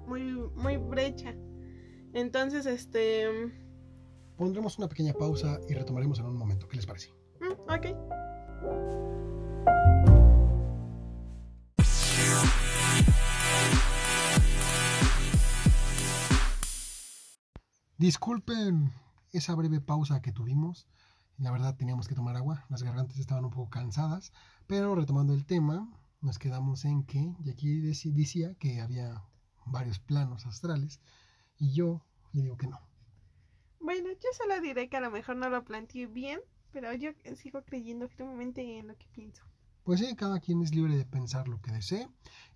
[0.08, 0.22] muy,
[0.56, 1.36] muy brecha.
[2.16, 3.28] Entonces, este,
[4.38, 6.68] Pondremos una pequeña pausa y retomaremos en un momento.
[6.68, 7.10] ¿Qué les parece?
[7.42, 8.96] mm, Ok.
[17.98, 18.92] Disculpen
[19.32, 20.88] esa breve pausa que tuvimos.
[21.38, 24.32] La verdad teníamos que tomar agua, las gargantas estaban un poco cansadas,
[24.68, 25.90] pero retomando el tema,
[26.22, 29.22] nos quedamos en que, y aquí decía que había
[29.66, 31.02] varios planos astrales,
[31.58, 32.80] y yo le digo que no.
[33.80, 36.40] Bueno, yo solo diré que a lo mejor no lo planteé bien,
[36.72, 39.44] pero yo sigo creyendo firmemente en lo que pienso.
[39.84, 42.08] Pues sí, cada quien es libre de pensar lo que desee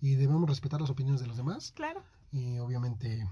[0.02, 1.72] y debemos respetar las opiniones de los demás.
[1.76, 2.04] Claro.
[2.32, 3.24] Y obviamente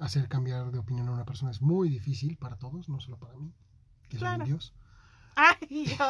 [0.00, 3.34] hacer cambiar de opinión a una persona es muy difícil para todos, no solo para
[3.36, 3.52] mí,
[4.08, 4.42] que soy Claro.
[4.44, 4.74] un dios.
[5.36, 6.04] Ay, y yo,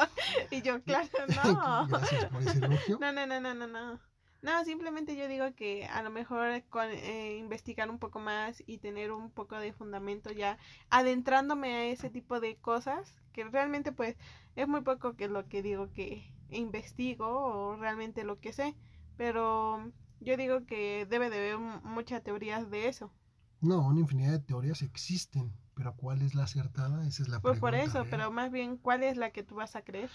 [0.51, 1.09] y yo, claro,
[1.45, 1.87] no.
[1.89, 2.99] Gracias por ese elogio.
[2.99, 4.01] No, no, no, no, no, no.
[4.41, 8.78] No, simplemente yo digo que a lo mejor con, eh, investigar un poco más y
[8.78, 10.59] tener un poco de fundamento ya
[10.91, 14.16] adentrándome a ese tipo de cosas, que realmente pues
[14.55, 18.76] es muy poco que lo que digo que investigo o realmente lo que sé,
[19.16, 23.12] pero yo digo que debe de haber muchas teorías de eso.
[23.61, 27.07] No, una infinidad de teorías existen, pero ¿cuál es la acertada?
[27.07, 28.11] Esa es la Pues por pregunta eso, real.
[28.11, 30.11] pero más bien, ¿cuál es la que tú vas a creer?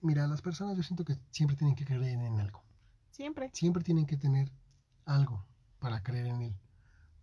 [0.00, 2.65] Mira, las personas yo siento que siempre tienen que creer en algo.
[3.16, 3.48] Siempre.
[3.54, 4.52] Siempre tienen que tener
[5.06, 5.42] algo
[5.78, 6.56] para creer en él.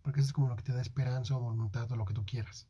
[0.02, 2.26] Porque eso es como lo que te da esperanza o voluntad o lo que tú
[2.26, 2.66] quieras.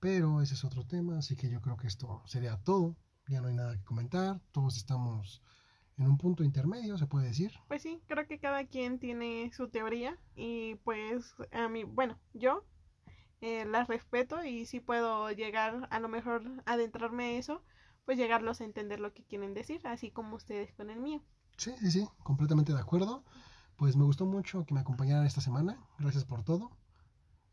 [0.00, 2.96] Pero ese es otro tema, así que yo creo que esto sería todo.
[3.28, 4.40] Ya no hay nada que comentar.
[4.50, 5.40] Todos estamos
[5.96, 7.52] en un punto intermedio, se puede decir.
[7.68, 12.64] Pues sí, creo que cada quien tiene su teoría y pues a mí, bueno, yo
[13.40, 17.62] eh, las respeto y si puedo llegar a lo mejor adentrarme a eso,
[18.04, 21.22] pues llegarlos a entender lo que quieren decir, así como ustedes con el mío.
[21.56, 23.24] Sí, sí, sí, completamente de acuerdo.
[23.76, 25.78] Pues me gustó mucho que me acompañaran esta semana.
[25.98, 26.70] Gracias por todo.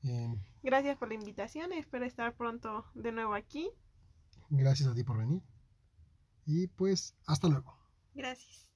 [0.04, 3.70] Eh, Gracias por la invitación, espero estar pronto de nuevo aquí.
[4.50, 5.42] gracias a ti por venir.
[6.46, 7.78] Y pues hasta luego.
[8.14, 8.71] Gracias.